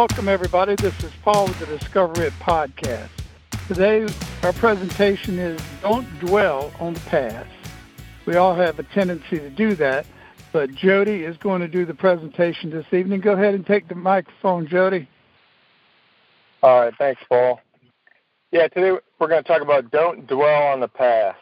Welcome, 0.00 0.30
everybody. 0.30 0.76
This 0.76 0.98
is 1.04 1.12
Paul 1.22 1.44
with 1.44 1.58
the 1.58 1.66
Discover 1.66 2.22
It 2.22 2.32
podcast. 2.40 3.10
Today, 3.68 4.08
our 4.42 4.54
presentation 4.54 5.38
is 5.38 5.60
Don't 5.82 6.08
Dwell 6.20 6.72
on 6.80 6.94
the 6.94 7.00
Past. 7.00 7.50
We 8.24 8.36
all 8.36 8.54
have 8.54 8.78
a 8.78 8.82
tendency 8.82 9.38
to 9.38 9.50
do 9.50 9.74
that, 9.74 10.06
but 10.54 10.74
Jody 10.74 11.24
is 11.24 11.36
going 11.36 11.60
to 11.60 11.68
do 11.68 11.84
the 11.84 11.92
presentation 11.92 12.70
this 12.70 12.86
evening. 12.94 13.20
Go 13.20 13.34
ahead 13.34 13.52
and 13.52 13.66
take 13.66 13.88
the 13.88 13.94
microphone, 13.94 14.66
Jody. 14.66 15.06
All 16.62 16.80
right, 16.80 16.94
thanks, 16.96 17.20
Paul. 17.28 17.60
Yeah, 18.52 18.68
today 18.68 18.92
we're 19.18 19.28
going 19.28 19.44
to 19.44 19.46
talk 19.46 19.60
about 19.60 19.90
don't 19.90 20.26
dwell 20.26 20.62
on 20.68 20.80
the 20.80 20.88
past, 20.88 21.36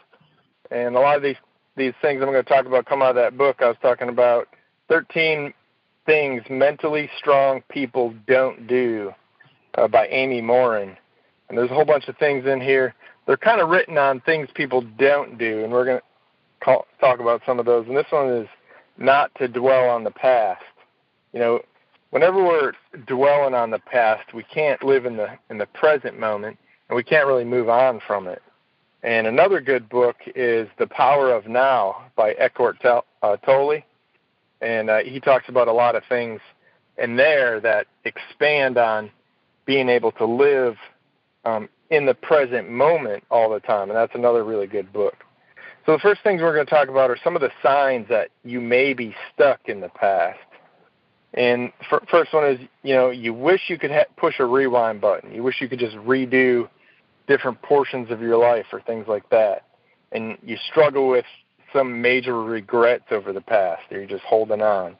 and 0.69 0.97
a 0.97 0.99
lot 0.99 1.15
of 1.15 1.23
these 1.23 1.37
these 1.77 1.93
things 2.01 2.21
I'm 2.21 2.27
going 2.29 2.43
to 2.43 2.49
talk 2.49 2.65
about 2.65 2.87
come 2.87 3.01
out 3.01 3.11
of 3.11 3.15
that 3.15 3.37
book 3.37 3.61
I 3.61 3.69
was 3.69 3.77
talking 3.81 4.09
about. 4.09 4.49
Thirteen 4.89 5.53
things 6.09 6.41
mentally 6.49 7.07
strong 7.19 7.61
people 7.69 8.15
don't 8.25 8.65
do 8.65 9.13
uh, 9.75 9.87
by 9.87 10.07
Amy 10.07 10.41
Morin, 10.41 10.97
and 11.47 11.55
there's 11.55 11.69
a 11.69 11.75
whole 11.75 11.85
bunch 11.85 12.07
of 12.07 12.17
things 12.17 12.47
in 12.47 12.59
here. 12.59 12.95
They're 13.27 13.37
kind 13.37 13.61
of 13.61 13.69
written 13.69 13.95
on 13.99 14.19
things 14.21 14.49
people 14.55 14.81
don't 14.97 15.37
do, 15.37 15.63
and 15.63 15.71
we're 15.71 15.85
going 15.85 15.99
to 16.63 16.83
talk 16.99 17.19
about 17.19 17.43
some 17.45 17.59
of 17.59 17.67
those. 17.67 17.85
And 17.85 17.95
this 17.95 18.07
one 18.09 18.27
is 18.27 18.47
not 18.97 19.29
to 19.35 19.47
dwell 19.47 19.87
on 19.87 20.03
the 20.03 20.09
past. 20.09 20.63
You 21.31 21.41
know, 21.41 21.59
whenever 22.09 22.43
we're 22.43 22.73
dwelling 23.05 23.53
on 23.53 23.69
the 23.69 23.77
past, 23.77 24.33
we 24.33 24.41
can't 24.41 24.83
live 24.83 25.05
in 25.05 25.15
the 25.15 25.37
in 25.51 25.59
the 25.59 25.67
present 25.67 26.19
moment, 26.19 26.57
and 26.89 26.95
we 26.95 27.03
can't 27.03 27.27
really 27.27 27.45
move 27.45 27.69
on 27.69 28.01
from 28.07 28.25
it. 28.25 28.41
And 29.03 29.27
another 29.27 29.61
good 29.61 29.87
book 29.87 30.15
is 30.35 30.67
The 30.79 30.87
Power 30.87 31.31
of 31.31 31.45
Now 31.45 32.05
by 32.15 32.31
Eckhart 32.31 32.81
Tolle, 32.81 33.83
and 34.61 34.89
uh, 34.89 34.99
he 34.99 35.19
talks 35.19 35.47
about 35.49 35.67
a 35.67 35.73
lot 35.73 35.95
of 35.95 36.03
things 36.09 36.41
in 36.97 37.15
there 37.15 37.59
that 37.61 37.87
expand 38.05 38.77
on 38.77 39.11
being 39.65 39.89
able 39.89 40.11
to 40.13 40.25
live 40.25 40.75
um, 41.45 41.69
in 41.89 42.05
the 42.05 42.13
present 42.13 42.69
moment 42.69 43.23
all 43.29 43.49
the 43.49 43.59
time, 43.59 43.89
and 43.89 43.97
that's 43.97 44.15
another 44.15 44.43
really 44.43 44.67
good 44.67 44.91
book. 44.91 45.15
So 45.85 45.93
the 45.93 45.99
first 45.99 46.21
things 46.23 46.41
we're 46.41 46.53
going 46.53 46.65
to 46.65 46.69
talk 46.69 46.89
about 46.89 47.09
are 47.09 47.17
some 47.23 47.35
of 47.35 47.41
the 47.41 47.51
signs 47.63 48.07
that 48.09 48.29
you 48.43 48.61
may 48.61 48.93
be 48.93 49.15
stuck 49.33 49.61
in 49.65 49.79
the 49.79 49.89
past. 49.89 50.39
And 51.33 51.71
f- 51.91 52.03
first 52.09 52.33
one 52.33 52.45
is, 52.45 52.59
you 52.83 52.93
know, 52.93 53.09
you 53.09 53.33
wish 53.33 53.61
you 53.69 53.77
could 53.77 53.91
ha- 53.91 54.05
push 54.17 54.39
a 54.39 54.45
rewind 54.45 55.01
button. 55.01 55.33
You 55.33 55.43
wish 55.43 55.61
you 55.61 55.69
could 55.69 55.79
just 55.79 55.95
redo 55.97 56.69
different 57.27 57.61
portions 57.61 58.11
of 58.11 58.21
your 58.21 58.37
life 58.37 58.65
or 58.73 58.81
things 58.81 59.07
like 59.07 59.29
that. 59.29 59.65
And 60.11 60.37
you 60.43 60.57
struggle 60.69 61.07
with 61.07 61.25
some 61.73 62.01
major 62.01 62.41
regrets 62.41 63.05
over 63.11 63.33
the 63.33 63.41
past, 63.41 63.83
or 63.91 63.97
you're 63.97 64.07
just 64.07 64.23
holding 64.23 64.61
on. 64.61 64.95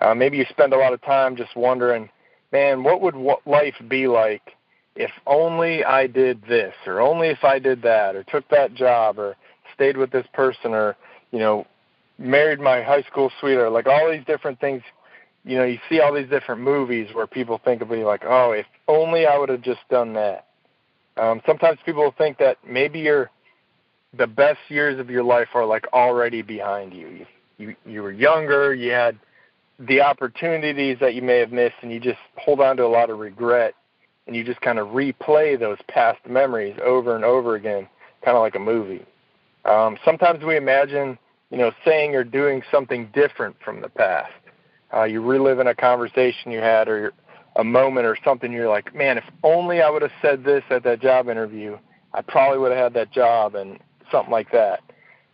Uh, 0.00 0.14
maybe 0.14 0.36
you 0.36 0.46
spend 0.50 0.72
a 0.72 0.78
lot 0.78 0.92
of 0.92 1.02
time 1.02 1.36
just 1.36 1.56
wondering, 1.56 2.08
man, 2.52 2.84
what 2.84 3.00
would 3.00 3.16
life 3.46 3.74
be 3.88 4.06
like 4.06 4.42
if 4.94 5.10
only 5.26 5.84
I 5.84 6.06
did 6.06 6.42
this, 6.48 6.74
or 6.86 7.00
only 7.00 7.28
if 7.28 7.44
I 7.44 7.58
did 7.58 7.82
that, 7.82 8.16
or 8.16 8.24
took 8.24 8.48
that 8.48 8.74
job, 8.74 9.18
or 9.18 9.36
stayed 9.78 9.96
with 9.96 10.10
this 10.10 10.26
person 10.32 10.74
or 10.74 10.96
you 11.30 11.38
know 11.38 11.64
married 12.18 12.58
my 12.58 12.82
high 12.82 13.02
school 13.02 13.30
sweetheart 13.38 13.70
like 13.70 13.86
all 13.86 14.10
these 14.10 14.24
different 14.26 14.58
things 14.60 14.82
you 15.44 15.56
know 15.56 15.64
you 15.64 15.78
see 15.88 16.00
all 16.00 16.12
these 16.12 16.28
different 16.28 16.60
movies 16.60 17.08
where 17.12 17.28
people 17.28 17.60
think 17.64 17.80
of 17.80 17.88
me 17.88 18.04
like 18.04 18.22
oh 18.26 18.50
if 18.50 18.66
only 18.88 19.24
i 19.24 19.38
would 19.38 19.48
have 19.48 19.62
just 19.62 19.80
done 19.88 20.14
that 20.14 20.46
um 21.16 21.40
sometimes 21.46 21.78
people 21.86 22.12
think 22.18 22.38
that 22.38 22.58
maybe 22.68 22.98
your 22.98 23.30
the 24.18 24.26
best 24.26 24.58
years 24.68 24.98
of 24.98 25.08
your 25.10 25.22
life 25.22 25.48
are 25.54 25.64
like 25.64 25.86
already 25.92 26.42
behind 26.42 26.92
you 26.92 27.08
you 27.08 27.26
you, 27.58 27.76
you 27.86 28.02
were 28.02 28.12
younger 28.12 28.74
you 28.74 28.90
had 28.90 29.18
the 29.78 30.00
opportunities 30.00 30.96
that 31.00 31.14
you 31.14 31.22
may 31.22 31.38
have 31.38 31.52
missed 31.52 31.76
and 31.82 31.92
you 31.92 32.00
just 32.00 32.18
hold 32.36 32.60
on 32.60 32.76
to 32.76 32.84
a 32.84 32.88
lot 32.88 33.10
of 33.10 33.18
regret 33.18 33.74
and 34.26 34.36
you 34.36 34.44
just 34.44 34.60
kind 34.60 34.78
of 34.78 34.88
replay 34.88 35.58
those 35.58 35.78
past 35.88 36.18
memories 36.28 36.76
over 36.84 37.16
and 37.16 37.24
over 37.24 37.54
again 37.54 37.88
kind 38.24 38.36
of 38.36 38.42
like 38.42 38.54
a 38.54 38.60
movie 38.60 39.04
um, 39.68 39.98
sometimes 40.04 40.44
we 40.44 40.56
imagine, 40.56 41.18
you 41.50 41.58
know, 41.58 41.72
saying 41.84 42.14
or 42.14 42.24
doing 42.24 42.62
something 42.70 43.10
different 43.12 43.56
from 43.64 43.80
the 43.80 43.88
past. 43.88 44.32
Uh, 44.94 45.04
you 45.04 45.20
relive 45.20 45.58
in 45.58 45.66
a 45.66 45.74
conversation 45.74 46.50
you 46.50 46.60
had 46.60 46.88
or 46.88 47.12
a 47.56 47.64
moment 47.64 48.06
or 48.06 48.16
something. 48.24 48.50
You're 48.50 48.68
like, 48.68 48.94
man, 48.94 49.18
if 49.18 49.24
only 49.42 49.82
I 49.82 49.90
would 49.90 50.02
have 50.02 50.12
said 50.22 50.44
this 50.44 50.62
at 50.70 50.84
that 50.84 51.00
job 51.00 51.28
interview, 51.28 51.76
I 52.14 52.22
probably 52.22 52.58
would 52.58 52.72
have 52.72 52.80
had 52.80 52.94
that 52.94 53.12
job 53.12 53.54
and 53.54 53.78
something 54.10 54.32
like 54.32 54.50
that. 54.52 54.80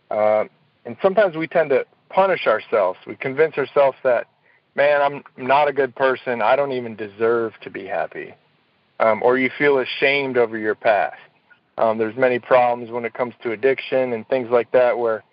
Uh, 0.09 0.45
and 0.85 0.97
sometimes 1.01 1.35
we 1.35 1.47
tend 1.47 1.71
to 1.71 1.85
punish 2.09 2.47
ourselves. 2.47 2.99
We 3.07 3.15
convince 3.15 3.57
ourselves 3.57 3.97
that, 4.03 4.27
man, 4.75 5.01
I'm 5.01 5.23
not 5.37 5.67
a 5.67 5.73
good 5.73 5.95
person. 5.95 6.41
I 6.41 6.55
don't 6.55 6.71
even 6.71 6.95
deserve 6.95 7.53
to 7.61 7.69
be 7.69 7.85
happy. 7.85 8.33
Um, 8.99 9.21
or 9.23 9.37
you 9.37 9.49
feel 9.57 9.79
ashamed 9.79 10.37
over 10.37 10.57
your 10.57 10.75
past. 10.75 11.17
Um, 11.77 11.97
there's 11.97 12.15
many 12.15 12.39
problems 12.39 12.91
when 12.91 13.03
it 13.03 13.13
comes 13.13 13.33
to 13.43 13.51
addiction 13.51 14.13
and 14.13 14.27
things 14.27 14.49
like 14.49 14.71
that 14.71 14.97
where 14.97 15.23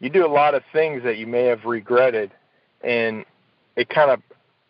you 0.00 0.08
do 0.08 0.24
a 0.24 0.28
lot 0.28 0.54
of 0.54 0.62
things 0.72 1.02
that 1.04 1.18
you 1.18 1.26
may 1.26 1.44
have 1.44 1.64
regretted 1.64 2.30
and 2.82 3.24
it 3.76 3.90
kind 3.90 4.10
of 4.10 4.22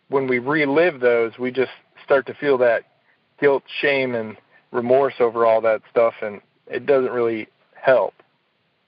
when 0.09 0.27
we 0.27 0.39
relive 0.39 0.99
those 0.99 1.37
we 1.39 1.51
just 1.51 1.71
start 2.03 2.27
to 2.27 2.33
feel 2.33 2.57
that 2.57 2.83
guilt 3.39 3.63
shame 3.79 4.13
and 4.13 4.35
remorse 4.71 5.13
over 5.21 5.45
all 5.45 5.61
that 5.61 5.81
stuff 5.89 6.13
and 6.21 6.41
it 6.67 6.85
doesn't 6.85 7.11
really 7.11 7.47
help 7.73 8.13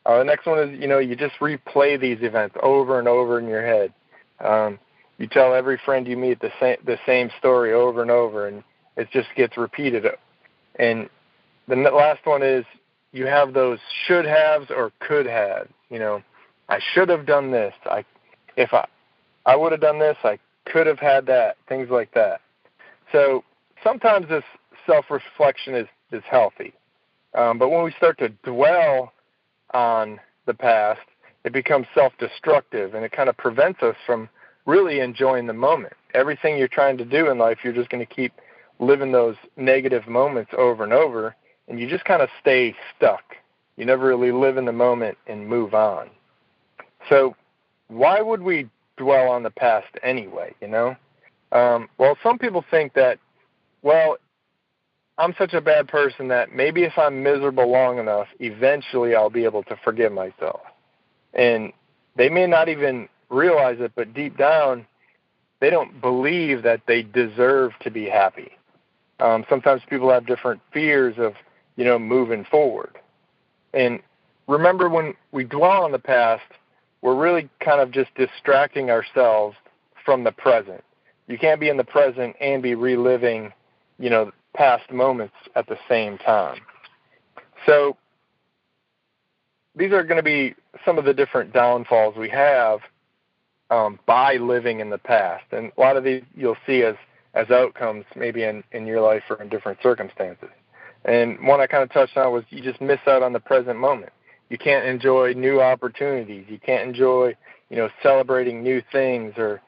uh, 0.06 0.18
the 0.18 0.24
next 0.24 0.46
one 0.46 0.60
is 0.60 0.80
you 0.80 0.88
know 0.88 1.00
you 1.00 1.16
just 1.16 1.36
replay 1.40 2.00
these 2.00 2.18
events 2.22 2.56
over 2.62 3.00
and 3.00 3.08
over 3.08 3.40
in 3.40 3.48
your 3.48 3.66
head 3.66 3.94
um, 4.40 4.80
you 5.18 5.28
tell 5.28 5.54
every 5.54 5.80
friend 5.86 6.08
you 6.08 6.18
meet 6.18 6.40
the 6.40 6.52
same 6.60 6.78
the 6.86 6.98
same 7.06 7.30
story 7.40 7.74
over 7.74 8.02
and 8.02 8.12
over 8.12 8.48
and 8.48 8.64
it 8.98 9.10
just 9.12 9.28
gets 9.36 9.58
repeated 9.58 10.06
and 10.76 11.10
the 11.68 11.76
last 11.76 12.26
one 12.26 12.44
is 12.44 12.66
you 13.12 13.28
have 13.28 13.54
those 13.54 13.80
should 14.06 14.26
haves 14.26 14.70
or 14.70 14.92
could 15.00 15.26
have. 15.26 15.68
You 15.90 16.00
know, 16.00 16.24
I 16.68 16.80
should 16.94 17.10
have 17.10 17.26
done 17.26 17.52
this. 17.52 17.74
I 17.86 18.04
if 18.58 18.74
I 18.74 18.88
I 19.46 19.56
would 19.56 19.72
have 19.72 19.82
done 19.82 20.00
this, 20.00 20.18
I 20.24 20.40
could 20.66 20.88
have 20.88 21.00
had 21.00 21.26
that. 21.28 21.58
Things 21.70 21.90
like 21.90 22.14
that. 22.16 22.42
So 23.12 23.44
sometimes 23.84 24.28
this 24.28 24.44
self 24.86 25.06
reflection 25.10 25.76
is 25.76 25.88
is 26.12 26.24
healthy, 26.30 26.74
um, 27.36 27.58
but 27.58 27.70
when 27.70 27.84
we 27.84 27.92
start 27.92 28.18
to 28.20 28.30
dwell 28.30 29.13
on 29.74 30.20
the 30.46 30.54
past, 30.54 31.02
it 31.44 31.54
becomes 31.54 31.88
self 31.94 32.14
destructive 32.20 32.94
and 32.94 33.04
it 33.04 33.12
kind 33.12 33.30
of 33.30 33.38
prevents 33.38 33.82
us 33.82 33.96
from 34.06 34.30
really 34.66 35.00
enjoying 35.00 35.48
the 35.48 35.54
moment. 35.54 35.94
Everything 36.14 36.58
you're 36.58 36.68
trying 36.68 36.98
to 36.98 37.06
do 37.06 37.30
in 37.30 37.38
life, 37.38 37.60
you're 37.64 37.74
just 37.74 37.90
going 37.90 38.06
to 38.06 38.14
keep 38.14 38.34
living 38.80 39.12
those 39.12 39.36
negative 39.58 40.08
moments 40.08 40.52
over 40.58 40.84
and 40.84 40.94
over 40.94 41.36
and 41.68 41.80
you 41.80 41.88
just 41.88 42.06
kind 42.06 42.22
of 42.22 42.30
stay 42.40 42.76
stuck. 42.96 43.24
You 43.78 43.86
never 43.86 44.06
really 44.06 44.32
live 44.32 44.58
in 44.58 44.66
the 44.66 44.72
moment 44.72 45.18
and 45.28 45.48
move 45.48 45.74
on. 45.74 46.10
So, 47.10 47.36
why 47.88 48.22
would 48.22 48.42
we 48.42 48.70
dwell 48.98 49.30
on 49.30 49.44
the 49.44 49.52
past 49.52 49.88
anyway? 50.04 50.54
You 50.62 50.68
know, 50.68 50.96
um, 51.52 51.90
well, 51.98 52.18
some 52.24 52.38
people 52.38 52.64
think 52.70 52.94
that, 52.94 53.20
well, 53.82 54.18
I'm 55.18 55.36
such 55.38 55.54
a 55.54 55.62
bad 55.62 55.88
person 55.88 56.30
that 56.30 56.54
maybe 56.54 56.84
if 56.84 56.98
I'm 56.98 57.22
miserable 57.22 57.70
long 57.70 58.00
enough, 58.00 58.28
eventually 58.40 59.16
I'll 59.16 59.30
be 59.30 59.44
able 59.44 59.64
to 59.64 59.78
forgive 59.84 60.12
myself. 60.12 60.62
And 61.34 61.72
they 62.16 62.30
may 62.30 62.48
not 62.48 62.70
even 62.70 63.08
realize 63.30 63.78
it, 63.80 63.92
but 63.96 64.14
deep 64.14 64.38
down, 64.38 64.86
they 65.60 65.70
don't 65.70 66.02
believe 66.02 66.64
that 66.64 66.82
they 66.88 67.04
deserve 67.04 67.72
to 67.82 67.92
be 67.92 68.06
happy. 68.06 68.52
Um, 69.20 69.46
sometimes 69.50 69.82
people 69.90 70.10
have 70.10 70.26
different 70.26 70.62
fears 70.72 71.16
of 71.18 71.34
you 71.76 71.86
know, 71.86 71.98
moving 71.98 72.46
forward. 72.46 72.98
And 73.74 74.00
remember 74.48 74.90
when 74.90 75.16
we 75.32 75.44
dwell 75.44 75.84
on 75.84 75.92
the 75.92 76.00
past, 76.00 76.44
we're 77.02 77.16
really 77.16 77.50
kind 77.60 77.82
of 77.82 77.92
just 77.92 78.14
distracting 78.16 78.90
ourselves 78.90 79.56
from 80.06 80.24
the 80.24 80.32
present. 80.32 80.84
You 81.28 81.38
can't 81.38 81.60
be 81.60 81.70
in 81.70 81.78
the 81.78 81.84
present 81.84 82.36
and 82.40 82.62
be 82.62 82.76
reliving, 82.76 83.54
you 83.98 84.10
know, 84.10 84.32
past 84.54 84.92
moments 84.92 85.36
at 85.56 85.68
the 85.68 85.78
same 85.90 86.18
time. 86.18 86.60
So 87.66 87.98
these 89.76 89.92
are 89.92 90.04
going 90.04 90.18
to 90.18 90.24
be 90.24 90.56
some 90.86 90.98
of 90.98 91.06
the 91.06 91.14
different 91.14 91.54
downfalls 91.54 92.16
we 92.18 92.30
have 92.30 92.80
um, 93.70 94.00
by 94.06 94.36
living 94.36 94.80
in 94.80 94.90
the 94.90 94.98
past, 94.98 95.46
and 95.52 95.72
a 95.78 95.82
lot 95.82 95.98
of 95.98 96.04
these 96.04 96.24
you'll 96.36 96.58
see 96.66 96.84
as 96.84 96.96
as 97.34 97.50
outcomes 97.50 98.06
maybe 98.16 98.44
in 98.44 98.64
in 98.72 98.86
your 98.86 99.02
life 99.02 99.24
or 99.30 99.42
in 99.42 99.50
different 99.50 99.80
circumstances. 99.82 100.50
And 101.06 101.46
one 101.46 101.60
I 101.60 101.68
kind 101.68 101.84
of 101.84 101.92
touched 101.92 102.16
on 102.18 102.32
was 102.32 102.44
you 102.50 102.62
just 102.62 102.80
miss 102.82 103.00
out 103.08 103.24
on 103.24 103.34
the 103.34 103.40
present 103.40 103.80
moment. 103.80 104.14
You 104.50 104.58
can't 104.58 104.86
enjoy 104.86 105.34
new 105.34 105.60
opportunities. 105.60 106.46
You 106.48 106.60
can't 106.60 106.88
enjoy, 106.88 107.36
you 107.70 107.78
know, 107.78 107.90
celebrating 108.02 108.62
new 108.62 108.82
things 108.92 109.34
or 109.38 109.62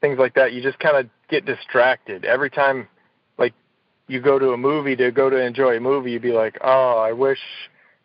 things 0.00 0.18
like 0.18 0.34
that. 0.34 0.52
You 0.52 0.62
just 0.62 0.78
kind 0.78 0.96
of 0.96 1.10
get 1.28 1.44
distracted. 1.44 2.24
Every 2.24 2.50
time 2.50 2.88
you 4.08 4.20
go 4.20 4.38
to 4.38 4.52
a 4.52 4.56
movie 4.56 4.96
to 4.96 5.10
go 5.10 5.30
to 5.30 5.36
enjoy 5.36 5.76
a 5.76 5.80
movie, 5.80 6.12
you'd 6.12 6.22
be 6.22 6.32
like, 6.32 6.58
"Oh, 6.60 6.98
I 6.98 7.12
wish, 7.12 7.38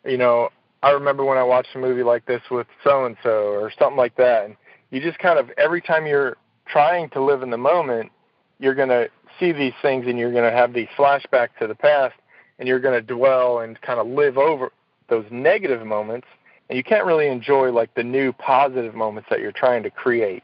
you 0.05 0.17
know, 0.17 0.49
I 0.81 0.91
remember 0.91 1.23
when 1.23 1.37
I 1.37 1.43
watched 1.43 1.75
a 1.75 1.79
movie 1.79 2.03
like 2.03 2.25
this 2.25 2.41
with 2.51 2.67
so 2.83 3.05
and 3.05 3.17
so 3.23 3.53
or 3.53 3.71
something 3.79 3.97
like 3.97 4.15
that." 4.17 4.45
And 4.45 4.55
you 4.91 5.01
just 5.01 5.19
kind 5.19 5.39
of 5.39 5.49
every 5.57 5.81
time 5.81 6.05
you're 6.05 6.37
trying 6.67 7.09
to 7.11 7.23
live 7.23 7.41
in 7.41 7.49
the 7.49 7.57
moment, 7.57 8.11
you're 8.59 8.75
going 8.75 8.89
to 8.89 9.09
see 9.39 9.51
these 9.51 9.73
things 9.81 10.05
and 10.07 10.19
you're 10.19 10.31
going 10.31 10.49
to 10.49 10.55
have 10.55 10.73
these 10.73 10.87
flashbacks 10.97 11.49
to 11.59 11.67
the 11.67 11.75
past 11.75 12.15
and 12.59 12.67
you're 12.67 12.79
going 12.79 12.93
to 12.93 13.13
dwell 13.13 13.59
and 13.59 13.81
kind 13.81 13.99
of 13.99 14.07
live 14.07 14.37
over 14.37 14.71
those 15.09 15.25
negative 15.31 15.85
moments 15.85 16.27
and 16.69 16.77
you 16.77 16.83
can't 16.83 17.05
really 17.05 17.27
enjoy 17.27 17.71
like 17.71 17.93
the 17.95 18.03
new 18.03 18.31
positive 18.33 18.95
moments 18.95 19.29
that 19.29 19.39
you're 19.39 19.51
trying 19.51 19.83
to 19.83 19.89
create. 19.89 20.43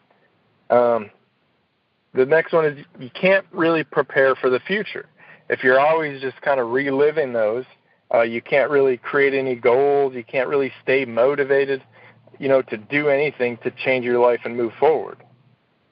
Um, 0.69 1.09
the 2.13 2.25
next 2.25 2.53
one 2.53 2.65
is 2.65 2.85
you 3.00 3.09
can't 3.09 3.45
really 3.51 3.83
prepare 3.83 4.35
for 4.35 4.50
the 4.50 4.59
future. 4.59 5.05
If 5.50 5.63
you're 5.63 5.80
always 5.80 6.22
just 6.22 6.42
kind 6.42 6.60
of 6.60 6.69
reliving 6.69 7.34
those, 7.34 7.66
uh, 8.13 8.22
you 8.22 8.42
can't 8.42 8.69
really 8.69 8.98
create 8.98 9.34
any 9.34 9.56
goals. 9.56 10.13
You 10.13 10.24
can't 10.24 10.48
really 10.48 10.72
stay 10.81 11.06
motivated, 11.06 11.84
you 12.40 12.48
know, 12.48 12.62
to 12.63 12.78
do 12.78 13.10
anything 13.10 13.57
to 13.63 13.72
change 13.72 14.06
your 14.06 14.19
life 14.19 14.42
and 14.46 14.56
move 14.56 14.74
forward. 14.80 15.18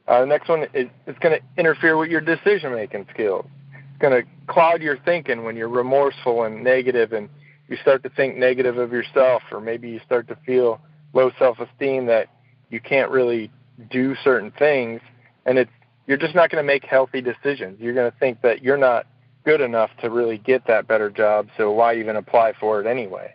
Uh, 0.08 0.22
the 0.22 0.28
next 0.28 0.48
one 0.48 0.64
is 0.74 0.88
it's 1.06 1.20
going 1.20 1.38
to 1.38 1.60
interfere 1.60 1.98
with 1.98 2.10
your 2.10 2.22
decision 2.22 2.74
making 2.74 3.08
skills. 3.14 3.46
It's 3.74 4.00
going 4.00 4.22
to 4.22 4.28
cloud 4.52 4.82
your 4.82 4.98
thinking 4.98 5.44
when 5.44 5.56
you're 5.56 5.68
remorseful 5.70 6.44
and 6.44 6.64
negative 6.64 7.12
and 7.12 7.30
you 7.68 7.78
start 7.78 8.04
to 8.04 8.10
think 8.10 8.38
negative 8.38 8.78
of 8.78 8.92
yourself 8.92 9.42
or 9.52 9.60
maybe 9.60 9.90
you 9.90 10.00
start 10.06 10.28
to 10.30 10.38
feel 10.46 10.80
low 11.14 11.32
self-esteem 11.38 12.06
that 12.06 12.30
you 12.70 12.80
can't 12.80 13.12
really 13.12 13.52
do 13.90 14.16
certain 14.24 14.52
things 14.52 15.02
and 15.46 15.58
it's 15.58 15.72
you're 16.06 16.18
just 16.18 16.36
not 16.36 16.50
going 16.50 16.64
to 16.64 16.66
make 16.66 16.86
healthy 16.86 17.20
decisions. 17.20 17.80
You're 17.82 17.94
going 17.94 18.10
to 18.10 18.18
think 18.18 18.42
that 18.42 18.64
you're 18.64 18.78
not 18.78 19.08
good 19.48 19.62
enough 19.62 19.92
to 20.02 20.10
really 20.10 20.38
get 20.38 20.68
that 20.68 20.90
better 20.90 21.10
job, 21.10 21.48
so 21.56 21.72
why 21.72 21.96
even 21.96 22.18
apply 22.18 22.52
for 22.60 22.82
it 22.82 22.86
anyway? 22.86 23.34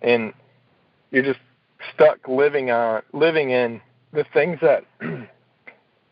And 0.00 0.32
you're 1.10 1.22
just 1.22 1.40
stuck 1.92 2.26
living 2.26 2.70
on 2.70 3.02
living 3.12 3.50
in 3.50 3.82
the 4.14 4.24
things 4.32 4.58
that 4.62 4.86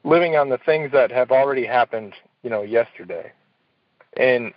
living 0.04 0.36
on 0.36 0.50
the 0.50 0.58
things 0.58 0.92
that 0.92 1.10
have 1.10 1.30
already 1.30 1.64
happened, 1.64 2.12
you 2.42 2.50
know, 2.50 2.60
yesterday. 2.60 3.32
And 4.14 4.52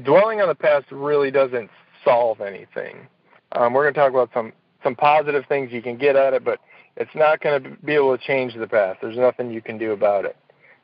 dwelling 0.00 0.40
on 0.40 0.46
the 0.46 0.54
past 0.54 0.86
really 0.92 1.32
doesn't 1.32 1.68
solve 2.04 2.40
anything. 2.40 3.08
Um, 3.50 3.72
we're 3.72 3.82
going 3.82 3.94
to 3.94 4.00
talk 4.00 4.10
about 4.10 4.30
some 4.32 4.52
some 4.84 4.94
positive 4.94 5.44
things 5.48 5.72
you 5.72 5.82
can 5.82 5.96
get 5.96 6.14
at 6.14 6.34
it, 6.34 6.44
but 6.44 6.60
it's 6.96 7.16
not 7.16 7.40
going 7.40 7.64
to 7.64 7.70
be 7.84 7.94
able 7.94 8.16
to 8.16 8.24
change 8.24 8.54
the 8.54 8.68
past. 8.68 9.00
There's 9.02 9.18
nothing 9.18 9.50
you 9.50 9.60
can 9.60 9.76
do 9.76 9.90
about 9.90 10.24
it. 10.24 10.36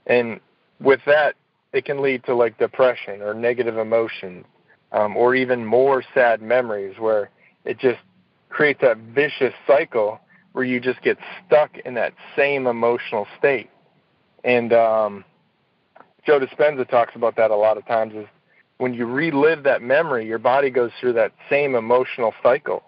And 0.06 0.41
with 0.81 1.00
that, 1.06 1.37
it 1.73 1.85
can 1.85 2.00
lead 2.00 2.25
to 2.25 2.35
like 2.35 2.59
depression 2.59 3.23
or 3.23 3.35
negative 3.35 3.76
emotions, 3.79 4.44
um, 4.93 5.17
or 5.17 5.35
even 5.35 5.65
more 5.65 6.03
sad 6.15 6.41
memories 6.41 6.99
where 6.99 7.31
it 7.65 7.79
just 7.79 8.00
creates 8.49 8.81
that 8.81 8.97
vicious 8.97 9.55
cycle 9.67 10.20
where 10.53 10.65
you 10.65 10.81
just 10.81 11.03
get 11.03 11.19
stuck 11.47 11.76
in 11.85 11.94
that 11.94 12.15
same 12.35 12.67
emotional 12.67 13.26
state. 13.38 13.70
And 14.44 14.73
um, 14.73 15.25
Joe 16.26 16.41
Dispenza 16.41 16.88
talks 16.88 17.15
about 17.15 17.37
that 17.37 17.50
a 17.50 17.56
lot 17.56 17.76
of 17.76 17.87
times 17.87 18.14
is 18.14 18.26
when 18.79 18.94
you 18.94 19.06
relive 19.06 19.64
that 19.64 19.82
memory, 19.82 20.26
your 20.26 20.38
body 20.38 20.71
goes 20.71 20.91
through 21.00 21.12
that 21.14 21.32
same 21.50 21.75
emotional 21.75 22.32
cycle. 22.43 22.82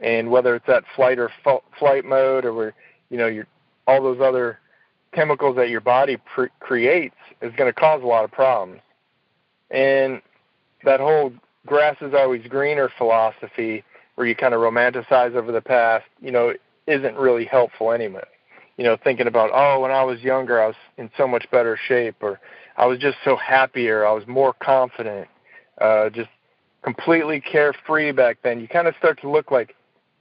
And 0.00 0.30
whether 0.30 0.54
it's 0.54 0.66
that 0.66 0.84
flight 0.96 1.18
or 1.18 1.30
f- 1.44 1.62
flight 1.78 2.04
mode 2.04 2.44
or 2.44 2.52
where, 2.52 2.74
you 3.10 3.18
know, 3.18 3.26
you're, 3.26 3.46
all 3.86 4.02
those 4.02 4.20
other 4.20 4.58
chemicals 5.14 5.56
that 5.56 5.68
your 5.70 5.80
body 5.80 6.16
pre- 6.34 6.48
creates 6.60 7.16
is 7.40 7.52
going 7.56 7.72
to 7.72 7.78
cause 7.78 8.02
a 8.02 8.06
lot 8.06 8.24
of 8.24 8.32
problems. 8.32 8.80
And 9.70 10.20
that 10.84 11.00
whole 11.00 11.32
grass 11.66 11.96
is 12.00 12.12
always 12.14 12.46
greener 12.46 12.90
philosophy 12.98 13.84
where 14.14 14.26
you 14.26 14.36
kind 14.36 14.54
of 14.54 14.60
romanticize 14.60 15.34
over 15.34 15.50
the 15.50 15.60
past, 15.60 16.04
you 16.20 16.30
know, 16.30 16.54
isn't 16.86 17.16
really 17.16 17.44
helpful 17.44 17.92
anyway. 17.92 18.24
You 18.76 18.84
know, 18.84 18.96
thinking 19.02 19.26
about, 19.26 19.50
oh, 19.52 19.80
when 19.80 19.90
I 19.90 20.02
was 20.02 20.20
younger, 20.20 20.60
I 20.62 20.66
was 20.66 20.76
in 20.98 21.10
so 21.16 21.26
much 21.26 21.46
better 21.50 21.78
shape, 21.88 22.16
or 22.20 22.40
I 22.76 22.86
was 22.86 22.98
just 22.98 23.16
so 23.24 23.36
happier, 23.36 24.06
I 24.06 24.12
was 24.12 24.26
more 24.26 24.52
confident, 24.52 25.28
uh, 25.80 26.10
just 26.10 26.28
completely 26.82 27.40
carefree 27.40 28.12
back 28.12 28.38
then. 28.42 28.60
You 28.60 28.68
kind 28.68 28.88
of 28.88 28.94
start 28.98 29.20
to 29.22 29.30
look 29.30 29.50
like 29.50 29.74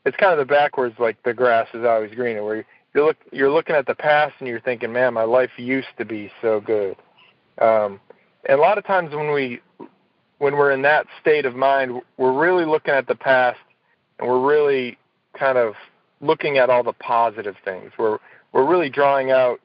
it's 0.06 0.18
kind 0.18 0.34
of 0.34 0.40
the 0.40 0.52
backwards, 0.52 0.96
like 1.00 1.22
the 1.24 1.34
grass 1.34 1.68
is 1.74 1.84
always 1.86 2.14
greener, 2.14 2.44
where 2.44 2.66
you're 2.94 3.06
look 3.06 3.18
you're 3.32 3.52
looking 3.52 3.76
at 3.76 3.88
the 3.88 3.96
past 3.96 4.36
and 4.40 4.48
you're 4.48 4.62
thinking, 4.62 4.92
man, 4.92 5.14
my 5.14 5.24
life 5.24 5.52
used 5.58 5.88
to 5.98 6.06
be 6.06 6.32
so 6.42 6.60
good. 6.60 6.96
Um, 7.60 8.00
and 8.48 8.60
a 8.60 8.62
lot 8.62 8.78
of 8.78 8.86
times 8.86 9.14
when 9.14 9.32
we 9.32 9.62
when 10.40 10.56
we're 10.56 10.72
in 10.72 10.82
that 10.84 11.08
state 11.22 11.46
of 11.46 11.56
mind, 11.56 12.02
we're 12.18 12.34
really 12.34 12.66
looking 12.66 12.94
at 12.94 13.08
the 13.08 13.16
past 13.16 13.60
and 14.20 14.28
we're 14.28 14.46
really 14.46 14.98
kind 15.38 15.58
of 15.58 15.74
looking 16.22 16.58
at 16.58 16.70
all 16.70 16.84
the 16.84 16.94
positive 16.94 17.56
things. 17.64 17.92
We're 17.98 18.20
we're 18.52 18.68
really 18.68 18.90
drawing 18.90 19.32
out 19.32 19.60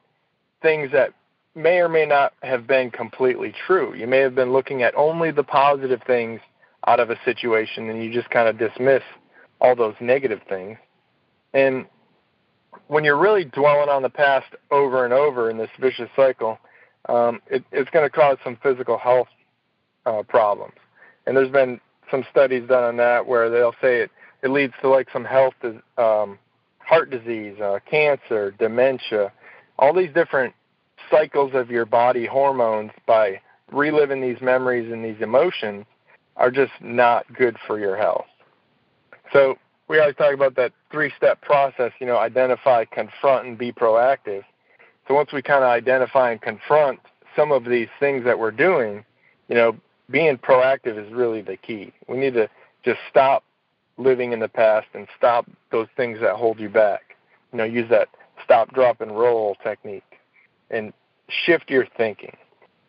things 0.61 0.91
that 0.91 1.13
may 1.55 1.79
or 1.79 1.89
may 1.89 2.05
not 2.05 2.33
have 2.41 2.67
been 2.67 2.91
completely 2.91 3.53
true. 3.67 3.93
You 3.93 4.07
may 4.07 4.19
have 4.19 4.35
been 4.35 4.51
looking 4.51 4.81
at 4.83 4.95
only 4.95 5.31
the 5.31 5.43
positive 5.43 6.01
things 6.05 6.39
out 6.87 6.99
of 6.99 7.09
a 7.09 7.19
situation 7.25 7.89
and 7.89 8.03
you 8.03 8.11
just 8.11 8.29
kind 8.29 8.47
of 8.47 8.57
dismiss 8.57 9.03
all 9.59 9.75
those 9.75 9.95
negative 9.99 10.39
things. 10.47 10.77
And 11.53 11.85
when 12.87 13.03
you're 13.03 13.17
really 13.17 13.45
dwelling 13.45 13.89
on 13.89 14.01
the 14.01 14.09
past 14.09 14.47
over 14.71 15.05
and 15.05 15.13
over 15.13 15.49
in 15.49 15.57
this 15.57 15.69
vicious 15.79 16.09
cycle, 16.15 16.57
um, 17.07 17.41
it, 17.47 17.63
it's 17.71 17.89
going 17.91 18.05
to 18.05 18.09
cause 18.09 18.37
some 18.43 18.57
physical 18.61 18.97
health 18.97 19.27
uh, 20.05 20.23
problems. 20.23 20.73
And 21.25 21.35
there's 21.35 21.51
been 21.51 21.79
some 22.09 22.25
studies 22.31 22.67
done 22.67 22.83
on 22.83 22.97
that 22.97 23.27
where 23.27 23.49
they'll 23.49 23.75
say 23.81 24.01
it, 24.01 24.11
it 24.41 24.49
leads 24.49 24.73
to 24.81 24.89
like 24.89 25.07
some 25.11 25.25
health, 25.25 25.53
um, 25.97 26.39
heart 26.79 27.09
disease, 27.09 27.59
uh, 27.61 27.79
cancer, 27.89 28.51
dementia, 28.57 29.31
all 29.77 29.93
these 29.93 30.13
different 30.13 30.53
cycles 31.09 31.51
of 31.53 31.69
your 31.69 31.85
body 31.85 32.25
hormones 32.25 32.91
by 33.05 33.39
reliving 33.71 34.21
these 34.21 34.41
memories 34.41 34.91
and 34.91 35.03
these 35.03 35.21
emotions 35.21 35.85
are 36.35 36.51
just 36.51 36.71
not 36.81 37.31
good 37.33 37.57
for 37.67 37.79
your 37.79 37.95
health. 37.95 38.25
So 39.31 39.57
we 39.89 39.99
always 39.99 40.15
talk 40.15 40.33
about 40.33 40.55
that 40.55 40.71
three 40.91 41.11
step 41.17 41.41
process, 41.41 41.91
you 41.99 42.05
know, 42.05 42.17
identify, 42.17 42.85
confront, 42.85 43.47
and 43.47 43.57
be 43.57 43.71
proactive. 43.71 44.43
So 45.07 45.15
once 45.15 45.33
we 45.33 45.41
kind 45.41 45.63
of 45.63 45.69
identify 45.69 46.31
and 46.31 46.41
confront 46.41 46.99
some 47.35 47.51
of 47.51 47.65
these 47.65 47.89
things 47.99 48.23
that 48.23 48.37
we're 48.37 48.51
doing, 48.51 49.03
you 49.49 49.55
know, 49.55 49.75
being 50.09 50.37
proactive 50.37 51.03
is 51.03 51.11
really 51.11 51.41
the 51.41 51.57
key. 51.57 51.91
We 52.07 52.17
need 52.17 52.35
to 52.35 52.49
just 52.83 52.99
stop 53.09 53.43
living 53.97 54.31
in 54.31 54.39
the 54.39 54.47
past 54.47 54.87
and 54.93 55.07
stop 55.17 55.47
those 55.71 55.87
things 55.97 56.19
that 56.21 56.35
hold 56.35 56.59
you 56.59 56.69
back. 56.69 57.15
You 57.51 57.57
know, 57.57 57.63
use 57.63 57.89
that 57.89 58.09
stop, 58.43 58.71
drop, 58.73 59.01
and 59.01 59.17
roll 59.17 59.55
technique 59.63 60.19
and 60.69 60.93
shift 61.27 61.69
your 61.69 61.87
thinking. 61.97 62.37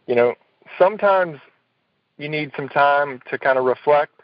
You 0.07 0.15
know, 0.15 0.35
sometimes 0.79 1.39
you 2.19 2.29
need 2.29 2.53
some 2.55 2.69
time 2.69 3.21
to 3.31 3.39
kind 3.39 3.59
of 3.59 3.65
reflect 3.65 4.20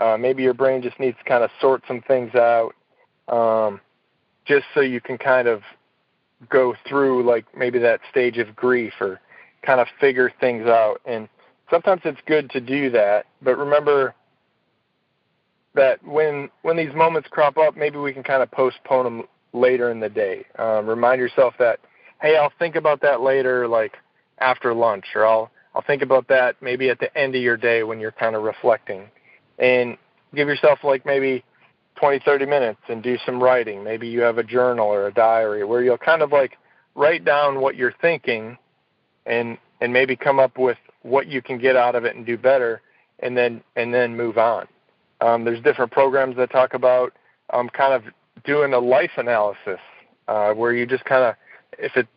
uh, 0.00 0.16
maybe 0.18 0.42
your 0.42 0.54
brain 0.54 0.82
just 0.82 0.98
needs 0.98 1.16
to 1.18 1.24
kind 1.24 1.44
of 1.44 1.50
sort 1.60 1.82
some 1.86 2.00
things 2.02 2.34
out, 2.34 2.72
um, 3.28 3.80
just 4.46 4.64
so 4.74 4.80
you 4.80 5.00
can 5.00 5.18
kind 5.18 5.46
of 5.46 5.62
go 6.48 6.74
through 6.88 7.22
like 7.24 7.44
maybe 7.56 7.78
that 7.78 8.00
stage 8.10 8.38
of 8.38 8.56
grief 8.56 8.94
or 9.00 9.20
kind 9.62 9.78
of 9.78 9.86
figure 10.00 10.32
things 10.40 10.66
out. 10.66 11.00
And 11.04 11.28
sometimes 11.70 12.00
it's 12.04 12.20
good 12.26 12.50
to 12.50 12.60
do 12.60 12.90
that, 12.90 13.26
but 13.42 13.58
remember 13.58 14.14
that 15.74 16.02
when 16.04 16.50
when 16.62 16.76
these 16.76 16.94
moments 16.94 17.28
crop 17.30 17.58
up, 17.58 17.76
maybe 17.76 17.98
we 17.98 18.12
can 18.12 18.22
kind 18.22 18.42
of 18.42 18.50
postpone 18.50 19.04
them 19.04 19.22
later 19.52 19.90
in 19.90 20.00
the 20.00 20.08
day. 20.08 20.46
Um, 20.58 20.86
remind 20.86 21.20
yourself 21.20 21.54
that, 21.58 21.78
hey, 22.22 22.36
I'll 22.36 22.52
think 22.58 22.74
about 22.74 23.02
that 23.02 23.20
later, 23.20 23.68
like 23.68 23.98
after 24.38 24.72
lunch, 24.72 25.04
or 25.14 25.26
I'll 25.26 25.50
I'll 25.74 25.82
think 25.82 26.02
about 26.02 26.26
that 26.28 26.56
maybe 26.62 26.88
at 26.88 26.98
the 26.98 27.16
end 27.16 27.34
of 27.36 27.42
your 27.42 27.56
day 27.56 27.82
when 27.82 28.00
you're 28.00 28.12
kind 28.12 28.34
of 28.34 28.42
reflecting 28.42 29.10
and 29.60 29.96
give 30.34 30.48
yourself 30.48 30.80
like 30.82 31.06
maybe 31.06 31.44
20, 31.96 32.20
30 32.24 32.46
minutes 32.46 32.80
and 32.88 33.02
do 33.02 33.18
some 33.24 33.42
writing. 33.42 33.84
Maybe 33.84 34.08
you 34.08 34.20
have 34.22 34.38
a 34.38 34.42
journal 34.42 34.88
or 34.88 35.06
a 35.06 35.12
diary 35.12 35.64
where 35.64 35.82
you'll 35.82 35.98
kind 35.98 36.22
of 36.22 36.32
like 36.32 36.56
write 36.94 37.24
down 37.24 37.60
what 37.60 37.76
you're 37.76 37.94
thinking 38.00 38.58
and 39.26 39.58
and 39.80 39.92
maybe 39.92 40.16
come 40.16 40.38
up 40.38 40.58
with 40.58 40.78
what 41.02 41.26
you 41.26 41.40
can 41.40 41.58
get 41.58 41.76
out 41.76 41.94
of 41.94 42.04
it 42.04 42.16
and 42.16 42.26
do 42.26 42.36
better 42.36 42.80
and 43.20 43.36
then 43.36 43.62
and 43.76 43.92
then 43.94 44.16
move 44.16 44.38
on. 44.38 44.66
Um, 45.20 45.44
there's 45.44 45.62
different 45.62 45.92
programs 45.92 46.36
that 46.36 46.50
talk 46.50 46.72
about 46.74 47.12
um, 47.52 47.68
kind 47.68 47.92
of 47.92 48.02
doing 48.44 48.72
a 48.72 48.78
life 48.78 49.12
analysis 49.18 49.80
uh, 50.28 50.52
where 50.52 50.72
you 50.72 50.86
just 50.86 51.04
kind 51.04 51.24
of 51.24 51.34
if 51.78 51.92
it's 51.96 52.08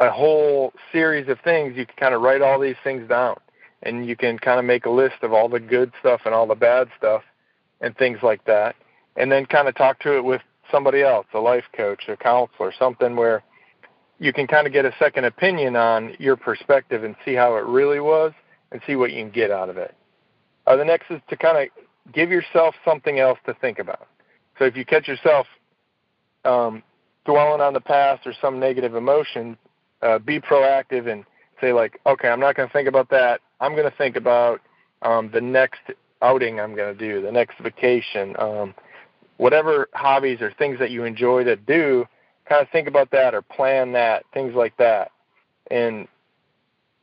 a 0.00 0.10
whole 0.10 0.72
series 0.90 1.28
of 1.28 1.38
things 1.44 1.76
you 1.76 1.86
can 1.86 1.94
kind 1.96 2.14
of 2.14 2.22
write 2.22 2.42
all 2.42 2.58
these 2.58 2.76
things 2.82 3.08
down 3.08 3.36
and 3.82 4.06
you 4.06 4.16
can 4.16 4.38
kind 4.38 4.58
of 4.58 4.64
make 4.64 4.86
a 4.86 4.90
list 4.90 5.16
of 5.22 5.32
all 5.32 5.48
the 5.48 5.60
good 5.60 5.92
stuff 6.00 6.22
and 6.24 6.34
all 6.34 6.46
the 6.46 6.54
bad 6.54 6.88
stuff 6.96 7.22
and 7.80 7.96
things 7.96 8.18
like 8.22 8.44
that. 8.44 8.76
And 9.16 9.30
then 9.30 9.46
kind 9.46 9.68
of 9.68 9.74
talk 9.74 10.00
to 10.00 10.16
it 10.16 10.24
with 10.24 10.40
somebody 10.70 11.02
else 11.02 11.26
a 11.34 11.38
life 11.38 11.64
coach 11.76 12.04
a 12.08 12.16
counselor 12.16 12.72
something 12.78 13.14
where 13.16 13.42
you 14.18 14.32
can 14.32 14.46
kind 14.46 14.66
of 14.66 14.72
get 14.72 14.84
a 14.84 14.94
second 14.98 15.24
opinion 15.24 15.76
on 15.76 16.14
your 16.18 16.36
perspective 16.36 17.02
and 17.04 17.16
see 17.24 17.34
how 17.34 17.56
it 17.56 17.64
really 17.64 18.00
was 18.00 18.32
and 18.70 18.80
see 18.86 18.94
what 18.94 19.12
you 19.12 19.22
can 19.22 19.30
get 19.30 19.50
out 19.50 19.68
of 19.68 19.76
it. 19.76 19.94
Uh, 20.66 20.76
the 20.76 20.84
next 20.84 21.10
is 21.10 21.20
to 21.28 21.36
kind 21.36 21.58
of 21.58 22.12
give 22.12 22.30
yourself 22.30 22.74
something 22.84 23.18
else 23.18 23.38
to 23.46 23.54
think 23.54 23.78
about. 23.78 24.06
So 24.58 24.64
if 24.64 24.76
you 24.76 24.84
catch 24.84 25.08
yourself 25.08 25.46
um, 26.44 26.82
dwelling 27.24 27.60
on 27.60 27.72
the 27.72 27.80
past 27.80 28.26
or 28.26 28.32
some 28.40 28.60
negative 28.60 28.94
emotion 28.94 29.56
uh, 30.02 30.18
be 30.18 30.40
proactive 30.40 31.10
and 31.10 31.24
say 31.60 31.72
like, 31.72 32.00
okay, 32.06 32.28
I'm 32.28 32.40
not 32.40 32.56
going 32.56 32.68
to 32.68 32.72
think 32.72 32.88
about 32.88 33.10
that. 33.10 33.40
I'm 33.62 33.76
going 33.76 33.88
to 33.88 33.96
think 33.96 34.16
about 34.16 34.60
um, 35.02 35.30
the 35.32 35.40
next 35.40 35.80
outing 36.20 36.58
I'm 36.58 36.74
going 36.74 36.96
to 36.96 36.98
do, 36.98 37.22
the 37.22 37.30
next 37.30 37.58
vacation, 37.60 38.34
um, 38.38 38.74
whatever 39.36 39.88
hobbies 39.94 40.40
or 40.40 40.52
things 40.58 40.80
that 40.80 40.90
you 40.90 41.04
enjoy 41.04 41.44
to 41.44 41.54
do. 41.54 42.04
Kind 42.48 42.60
of 42.60 42.68
think 42.70 42.88
about 42.88 43.12
that 43.12 43.34
or 43.34 43.40
plan 43.40 43.92
that, 43.92 44.24
things 44.34 44.54
like 44.54 44.76
that, 44.78 45.12
and 45.70 46.08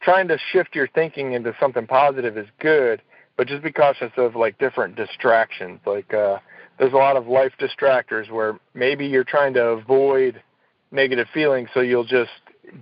trying 0.01 0.27
to 0.27 0.37
shift 0.51 0.75
your 0.75 0.89
thinking 0.89 1.31
into 1.31 1.55
something 1.61 1.87
positive 1.87 2.37
is 2.37 2.47
good, 2.59 3.01
but 3.37 3.47
just 3.47 3.63
be 3.63 3.71
cautious 3.71 4.11
of 4.17 4.35
like 4.35 4.57
different 4.59 4.97
distractions. 4.97 5.79
Like 5.85 6.13
uh, 6.13 6.39
there's 6.77 6.91
a 6.91 6.97
lot 6.97 7.15
of 7.15 7.25
life 7.27 7.53
distractors 7.57 8.29
where 8.29 8.59
maybe 8.73 9.05
you're 9.07 9.23
trying 9.23 9.53
to 9.53 9.63
avoid 9.63 10.43
negative 10.91 11.27
feelings, 11.33 11.69
so 11.73 11.79
you'll 11.79 12.03
just 12.03 12.31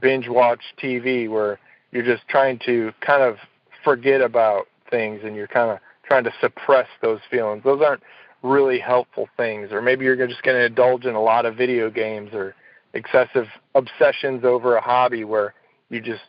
binge 0.01 0.27
watch 0.27 0.61
TV 0.81 1.29
where 1.29 1.59
you're 1.91 2.03
just 2.03 2.27
trying 2.27 2.59
to 2.65 2.91
kind 3.01 3.21
of 3.21 3.37
forget 3.83 4.21
about 4.21 4.67
things 4.89 5.21
and 5.23 5.35
you're 5.35 5.47
kind 5.47 5.71
of 5.71 5.79
trying 6.05 6.23
to 6.23 6.33
suppress 6.41 6.87
those 7.01 7.19
feelings. 7.29 7.63
Those 7.63 7.81
aren't 7.81 8.03
really 8.43 8.79
helpful 8.79 9.27
things. 9.37 9.71
Or 9.71 9.81
maybe 9.81 10.05
you're 10.05 10.27
just 10.27 10.43
going 10.43 10.57
to 10.57 10.65
indulge 10.65 11.05
in 11.05 11.15
a 11.15 11.21
lot 11.21 11.45
of 11.45 11.55
video 11.55 11.89
games 11.89 12.33
or 12.33 12.55
excessive 12.93 13.47
obsessions 13.75 14.43
over 14.43 14.75
a 14.75 14.81
hobby 14.81 15.23
where 15.23 15.53
you 15.89 16.01
just 16.01 16.21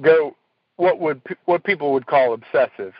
go 0.00 0.36
what 0.76 0.98
would 0.98 1.20
what 1.44 1.64
people 1.64 1.92
would 1.92 2.06
call 2.06 2.34
obsessive. 2.34 2.92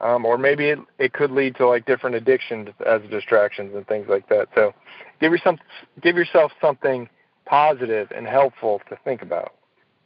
Um, 0.00 0.24
or 0.24 0.38
maybe 0.38 0.70
it, 0.70 0.78
it 0.98 1.12
could 1.12 1.30
lead 1.30 1.56
to 1.56 1.68
like 1.68 1.84
different 1.84 2.16
addictions 2.16 2.70
as 2.86 3.02
distractions 3.10 3.74
and 3.74 3.86
things 3.86 4.06
like 4.08 4.28
that. 4.30 4.48
So, 4.54 4.72
give 5.20 5.30
yourself 5.30 5.58
give 6.02 6.16
yourself 6.16 6.52
something 6.60 7.08
positive 7.44 8.10
and 8.14 8.26
helpful 8.26 8.80
to 8.88 8.96
think 9.04 9.20
about. 9.20 9.52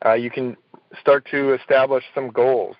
Uh, 0.05 0.15
you 0.15 0.31
can 0.31 0.57
start 1.01 1.27
to 1.31 1.55
establish 1.55 2.05
some 2.15 2.31
goals. 2.31 2.77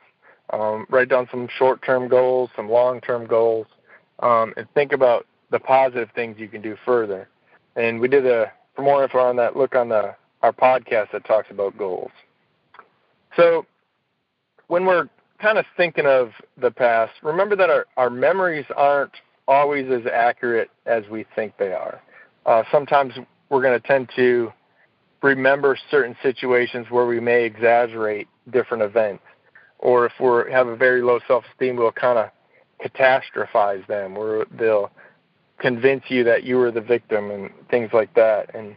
Um, 0.51 0.87
write 0.91 1.09
down 1.09 1.27
some 1.31 1.49
short-term 1.59 2.09
goals, 2.09 2.51
some 2.55 2.69
long-term 2.69 3.27
goals, 3.27 3.67
um, 4.21 4.53
and 4.57 4.67
think 4.75 4.93
about 4.93 5.27
the 5.51 5.59
positive 5.59 6.11
things 6.15 6.37
you 6.39 6.49
can 6.49 6.61
do 6.61 6.77
further. 6.85 7.29
And 7.77 7.99
we 7.99 8.09
did 8.09 8.27
a 8.27 8.53
for 8.75 8.83
more 8.83 9.05
info 9.05 9.19
on 9.19 9.37
that, 9.37 9.57
look 9.57 9.75
on 9.75 9.89
the 9.89 10.15
our 10.43 10.53
podcast 10.53 11.13
that 11.13 11.25
talks 11.25 11.51
about 11.51 11.79
goals. 11.79 12.11
So 13.37 13.65
when 14.67 14.85
we're 14.85 15.09
kind 15.41 15.57
of 15.59 15.65
thinking 15.77 16.07
of 16.07 16.33
the 16.59 16.71
past, 16.71 17.13
remember 17.23 17.57
that 17.57 17.71
our, 17.71 17.87
our 17.97 18.11
memories 18.11 18.67
aren't 18.77 19.13
always 19.49 19.91
as 19.91 20.03
accurate 20.13 20.71
as 20.85 21.05
we 21.11 21.25
think 21.35 21.57
they 21.57 21.73
are. 21.73 22.01
Uh, 22.45 22.63
sometimes 22.71 23.15
we're 23.49 23.63
going 23.63 23.81
to 23.81 23.87
tend 23.87 24.11
to 24.17 24.53
remember 25.25 25.77
certain 25.91 26.15
situations 26.23 26.87
where 26.91 27.07
we 27.07 27.19
may 27.19 27.45
exaggerate 27.45 28.29
different 28.51 28.83
events. 28.83 29.25
Or 29.79 30.07
if 30.07 30.13
we 30.21 30.53
have 30.53 30.69
a 30.69 30.77
very 30.77 31.03
low 31.03 31.19
self 31.27 31.45
esteem, 31.51 31.77
we'll 31.77 31.93
kind 31.93 32.19
of 32.19 32.31
catastrophize 32.85 33.87
them, 33.87 34.19
or 34.19 34.47
they'll 34.51 34.91
convince 35.59 36.05
you 36.09 36.25
that 36.25 36.45
you 36.45 36.57
were 36.57 36.71
the 36.71 36.81
victim 36.81 37.31
and 37.31 37.51
things 37.71 37.91
like 37.93 38.13
that. 38.15 38.55
And 38.55 38.77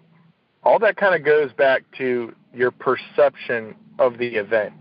all 0.63 0.79
that 0.79 0.95
kind 0.95 1.15
of 1.15 1.25
goes 1.25 1.51
back 1.51 1.83
to 1.97 2.33
your 2.53 2.71
perception 2.71 3.75
of 3.99 4.17
the 4.17 4.35
event, 4.35 4.73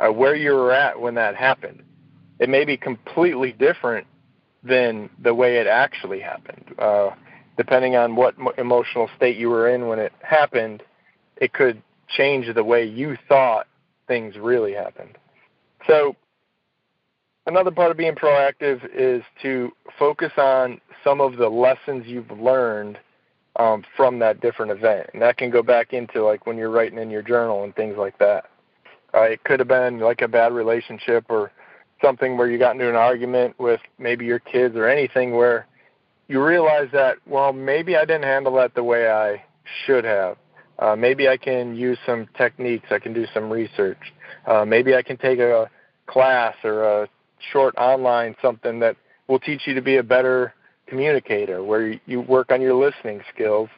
uh, 0.00 0.10
where 0.10 0.34
you 0.34 0.52
were 0.52 0.72
at 0.72 0.98
when 0.98 1.14
that 1.16 1.36
happened. 1.36 1.82
It 2.38 2.48
may 2.48 2.64
be 2.64 2.78
completely 2.78 3.52
different 3.52 4.06
than 4.64 5.10
the 5.22 5.34
way 5.34 5.56
it 5.56 5.66
actually 5.66 6.20
happened. 6.20 6.74
Uh, 6.78 7.10
depending 7.58 7.96
on 7.96 8.16
what 8.16 8.34
emotional 8.56 9.10
state 9.16 9.36
you 9.36 9.50
were 9.50 9.68
in 9.68 9.88
when 9.88 9.98
it 9.98 10.12
happened, 10.22 10.82
it 11.36 11.52
could 11.52 11.82
change 12.08 12.52
the 12.54 12.64
way 12.64 12.84
you 12.84 13.16
thought 13.28 13.66
things 14.06 14.36
really 14.36 14.72
happened. 14.72 15.16
So, 15.86 16.16
another 17.46 17.70
part 17.70 17.90
of 17.90 17.96
being 17.96 18.14
proactive 18.14 18.80
is 18.94 19.22
to 19.42 19.72
focus 19.98 20.32
on 20.36 20.80
some 21.02 21.20
of 21.20 21.36
the 21.36 21.48
lessons 21.48 22.04
you've 22.06 22.30
learned 22.30 22.98
um, 23.56 23.84
from 23.96 24.18
that 24.20 24.40
different 24.40 24.72
event. 24.72 25.10
And 25.12 25.22
that 25.22 25.36
can 25.36 25.50
go 25.50 25.62
back 25.62 25.92
into 25.92 26.24
like 26.24 26.46
when 26.46 26.56
you're 26.56 26.70
writing 26.70 26.98
in 26.98 27.10
your 27.10 27.22
journal 27.22 27.64
and 27.64 27.74
things 27.74 27.96
like 27.96 28.18
that. 28.18 28.46
Uh, 29.14 29.22
it 29.22 29.44
could 29.44 29.58
have 29.60 29.68
been 29.68 29.98
like 29.98 30.22
a 30.22 30.28
bad 30.28 30.52
relationship 30.52 31.26
or 31.28 31.52
something 32.02 32.36
where 32.36 32.48
you 32.48 32.58
got 32.58 32.72
into 32.72 32.88
an 32.88 32.96
argument 32.96 33.58
with 33.58 33.80
maybe 33.98 34.24
your 34.24 34.38
kids 34.38 34.74
or 34.74 34.88
anything 34.88 35.32
where 35.32 35.66
you 36.28 36.42
realize 36.42 36.88
that, 36.92 37.18
well, 37.26 37.52
maybe 37.52 37.96
I 37.96 38.04
didn't 38.04 38.24
handle 38.24 38.54
that 38.56 38.74
the 38.74 38.82
way 38.82 39.10
I 39.10 39.44
should 39.84 40.04
have. 40.04 40.36
Uh, 40.82 40.96
maybe 40.96 41.28
I 41.28 41.36
can 41.36 41.76
use 41.76 41.98
some 42.04 42.28
techniques. 42.36 42.86
I 42.90 42.98
can 42.98 43.12
do 43.12 43.24
some 43.32 43.48
research. 43.48 44.02
Uh, 44.46 44.64
maybe 44.64 44.96
I 44.96 45.02
can 45.02 45.16
take 45.16 45.38
a 45.38 45.70
class 46.06 46.56
or 46.64 46.82
a 46.82 47.08
short 47.52 47.74
online 47.76 48.34
something 48.42 48.80
that 48.80 48.96
will 49.28 49.38
teach 49.38 49.62
you 49.66 49.74
to 49.74 49.80
be 49.80 49.96
a 49.98 50.02
better 50.02 50.54
communicator, 50.86 51.62
where 51.62 52.00
you 52.06 52.20
work 52.20 52.50
on 52.50 52.60
your 52.60 52.74
listening 52.74 53.20
skills 53.32 53.68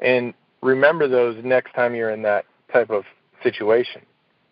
and 0.00 0.34
remember 0.62 1.08
those 1.08 1.36
next 1.44 1.74
time 1.74 1.96
you're 1.96 2.10
in 2.10 2.22
that 2.22 2.44
type 2.72 2.90
of 2.90 3.02
situation. 3.42 4.00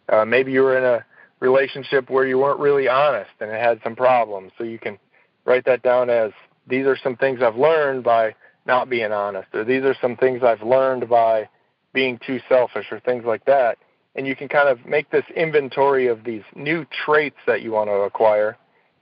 Uh, 0.09 0.25
maybe 0.25 0.50
you 0.50 0.62
were 0.62 0.76
in 0.76 0.85
a 0.85 1.05
relationship 1.38 2.11
where 2.11 2.26
you 2.26 2.38
weren't 2.38 2.59
really 2.59 2.88
honest 2.88 3.31
and 3.40 3.50
it 3.50 3.61
had 3.61 3.81
some 3.85 3.95
problems, 3.95 4.50
so 4.59 4.64
you 4.64 4.81
can 4.81 4.99
write 5.45 5.64
that 5.64 5.81
down 5.83 6.11
as 6.11 6.33
these 6.67 6.87
are 6.87 6.99
some 7.05 7.17
things 7.17 7.40
I've 7.40 7.57
learned 7.57 8.02
by 8.02 8.35
not 8.67 8.90
being 8.90 9.12
honest, 9.12 9.49
or 9.55 9.64
these 9.64 9.85
are 9.85 9.97
some 10.02 10.17
things 10.17 10.43
I've 10.43 10.62
learned 10.62 11.09
by 11.09 11.49
being 11.92 12.18
too 12.25 12.40
selfish, 12.49 12.87
or 12.90 13.00
things 13.00 13.25
like 13.25 13.44
that. 13.47 13.78
And 14.14 14.26
you 14.26 14.35
can 14.35 14.49
kind 14.49 14.68
of 14.68 14.85
make 14.87 15.11
this 15.11 15.25
inventory 15.37 16.09
of 16.09 16.25
these 16.25 16.42
new 16.54 16.85
traits 17.04 17.37
that 17.47 17.62
you 17.62 17.73
want 17.73 17.88
to 17.88 17.94
acquire 17.94 18.56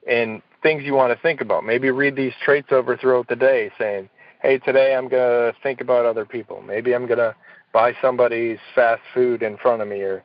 and 0.08 0.42
things 0.62 0.84
you 0.84 0.94
want 0.94 1.16
to 1.16 1.22
think 1.22 1.40
about. 1.40 1.64
Maybe 1.64 1.90
read 1.90 2.16
these 2.16 2.32
traits 2.44 2.68
over 2.70 2.96
throughout 2.96 3.28
the 3.28 3.36
day, 3.36 3.70
saying, 3.78 4.08
hey, 4.42 4.58
today 4.58 4.94
I'm 4.94 5.08
going 5.08 5.52
to 5.52 5.58
think 5.62 5.80
about 5.80 6.06
other 6.06 6.24
people. 6.24 6.62
Maybe 6.62 6.94
I'm 6.94 7.06
going 7.06 7.18
to 7.18 7.34
buy 7.72 7.94
somebody's 8.00 8.58
fast 8.74 9.02
food 9.14 9.42
in 9.42 9.56
front 9.56 9.82
of 9.82 9.88
me 9.88 10.00
or 10.00 10.22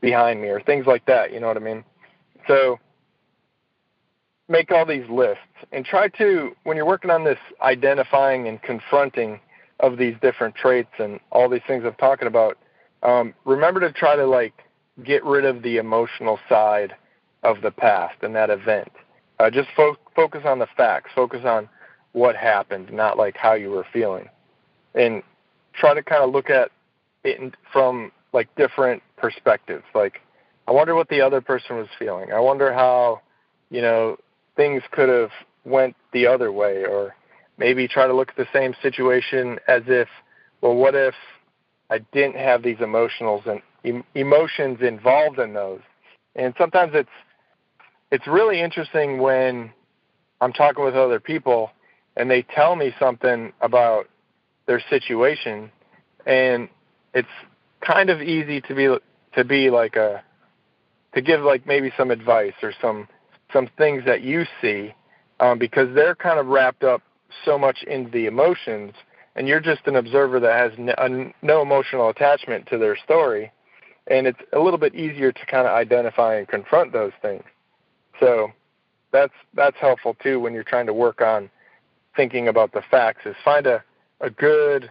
behind 0.00 0.40
me 0.40 0.48
or 0.48 0.60
things 0.60 0.86
like 0.86 1.06
that. 1.06 1.32
You 1.32 1.40
know 1.40 1.48
what 1.48 1.56
I 1.56 1.60
mean? 1.60 1.84
So 2.46 2.78
make 4.48 4.70
all 4.70 4.86
these 4.86 5.08
lists 5.10 5.42
and 5.72 5.84
try 5.84 6.08
to, 6.08 6.52
when 6.64 6.76
you're 6.76 6.86
working 6.86 7.10
on 7.10 7.24
this 7.24 7.38
identifying 7.60 8.48
and 8.48 8.62
confronting 8.62 9.40
of 9.80 9.98
these 9.98 10.14
different 10.22 10.54
traits 10.54 10.92
and 10.98 11.20
all 11.30 11.48
these 11.48 11.62
things 11.66 11.84
I'm 11.84 11.94
talking 11.94 12.28
about, 12.28 12.58
um, 13.02 13.34
remember 13.44 13.80
to 13.80 13.92
try 13.92 14.16
to 14.16 14.26
like 14.26 14.54
get 15.04 15.24
rid 15.24 15.44
of 15.44 15.62
the 15.62 15.76
emotional 15.76 16.38
side 16.48 16.94
of 17.42 17.60
the 17.62 17.70
past 17.70 18.16
and 18.22 18.34
that 18.34 18.50
event. 18.50 18.90
Uh, 19.38 19.50
just 19.50 19.68
fo- 19.76 19.98
focus 20.14 20.42
on 20.44 20.58
the 20.58 20.66
facts. 20.76 21.10
Focus 21.14 21.44
on 21.44 21.68
what 22.12 22.34
happened, 22.34 22.90
not 22.92 23.18
like 23.18 23.36
how 23.36 23.52
you 23.52 23.70
were 23.70 23.86
feeling, 23.92 24.28
and 24.94 25.22
try 25.74 25.92
to 25.92 26.02
kind 26.02 26.24
of 26.24 26.30
look 26.30 26.48
at 26.48 26.70
it 27.24 27.54
from 27.72 28.10
like 28.32 28.48
different 28.56 29.02
perspectives. 29.18 29.84
Like, 29.94 30.22
I 30.66 30.72
wonder 30.72 30.94
what 30.94 31.08
the 31.10 31.20
other 31.20 31.40
person 31.42 31.76
was 31.76 31.88
feeling. 31.98 32.32
I 32.32 32.40
wonder 32.40 32.72
how, 32.72 33.20
you 33.70 33.82
know, 33.82 34.16
things 34.56 34.82
could 34.90 35.10
have 35.10 35.30
went 35.64 35.94
the 36.12 36.26
other 36.26 36.50
way, 36.50 36.84
or 36.84 37.14
maybe 37.58 37.88
try 37.88 38.06
to 38.06 38.14
look 38.14 38.30
at 38.30 38.36
the 38.36 38.46
same 38.52 38.74
situation 38.82 39.58
as 39.68 39.82
if, 39.86 40.08
well, 40.60 40.74
what 40.74 40.94
if 40.94 41.14
I 41.90 41.98
didn't 42.12 42.36
have 42.36 42.62
these 42.62 42.78
emotionals 42.78 43.46
and 43.46 43.60
em- 43.84 44.04
emotions 44.14 44.78
involved 44.80 45.38
in 45.38 45.54
those? 45.54 45.80
And 46.34 46.54
sometimes 46.58 46.92
it's 46.94 47.08
it's 48.10 48.26
really 48.26 48.60
interesting 48.60 49.18
when 49.18 49.72
I'm 50.40 50.52
talking 50.52 50.84
with 50.84 50.94
other 50.94 51.18
people 51.18 51.70
and 52.16 52.30
they 52.30 52.42
tell 52.42 52.76
me 52.76 52.94
something 52.98 53.52
about 53.60 54.08
their 54.66 54.82
situation, 54.88 55.70
and 56.24 56.68
it's 57.14 57.28
kind 57.80 58.10
of 58.10 58.20
easy 58.20 58.60
to 58.62 58.74
be 58.74 58.96
to 59.34 59.44
be 59.44 59.70
like 59.70 59.96
a 59.96 60.22
to 61.14 61.22
give 61.22 61.40
like 61.40 61.66
maybe 61.66 61.92
some 61.96 62.10
advice 62.10 62.54
or 62.62 62.72
some 62.80 63.08
some 63.52 63.68
things 63.78 64.04
that 64.06 64.22
you 64.22 64.44
see 64.60 64.94
um, 65.40 65.58
because 65.58 65.94
they're 65.94 66.14
kind 66.14 66.38
of 66.38 66.46
wrapped 66.46 66.82
up 66.82 67.02
so 67.44 67.58
much 67.58 67.82
into 67.84 68.10
the 68.10 68.26
emotions 68.26 68.92
and 69.34 69.46
you're 69.46 69.60
just 69.60 69.86
an 69.86 69.96
observer 69.96 70.40
that 70.40 70.58
has 70.58 70.72
no, 70.78 71.32
no 71.42 71.62
emotional 71.62 72.08
attachment 72.08 72.66
to 72.68 72.78
their 72.78 72.96
story 72.96 73.52
and 74.08 74.26
it's 74.26 74.38
a 74.52 74.58
little 74.58 74.78
bit 74.78 74.94
easier 74.94 75.32
to 75.32 75.46
kind 75.46 75.66
of 75.66 75.72
identify 75.72 76.36
and 76.36 76.48
confront 76.48 76.92
those 76.92 77.12
things. 77.22 77.42
So 78.20 78.52
that's 79.12 79.32
that's 79.54 79.76
helpful 79.80 80.16
too 80.22 80.40
when 80.40 80.52
you're 80.52 80.64
trying 80.64 80.86
to 80.86 80.92
work 80.92 81.20
on 81.20 81.50
thinking 82.14 82.48
about 82.48 82.72
the 82.72 82.82
facts 82.90 83.26
is 83.26 83.34
find 83.44 83.66
a 83.66 83.82
a 84.20 84.30
good 84.30 84.90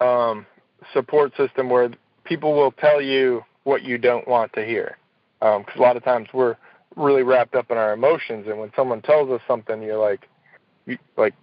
um, 0.00 0.46
support 0.92 1.36
system 1.36 1.68
where 1.68 1.90
people 2.24 2.54
will 2.54 2.72
tell 2.72 3.00
you 3.00 3.42
what 3.64 3.82
you 3.82 3.98
don't 3.98 4.26
want 4.26 4.52
to 4.54 4.64
hear. 4.64 4.96
Because 5.40 5.74
um, 5.74 5.78
a 5.78 5.82
lot 5.82 5.96
of 5.96 6.04
times 6.04 6.28
we're 6.32 6.56
really 6.96 7.22
wrapped 7.22 7.54
up 7.54 7.70
in 7.70 7.76
our 7.76 7.92
emotions 7.92 8.46
and 8.48 8.58
when 8.58 8.70
someone 8.76 9.02
tells 9.02 9.30
us 9.30 9.40
something 9.46 9.82
you're 9.82 9.98
like 9.98 10.28
you, 10.86 10.98
like 11.16 11.34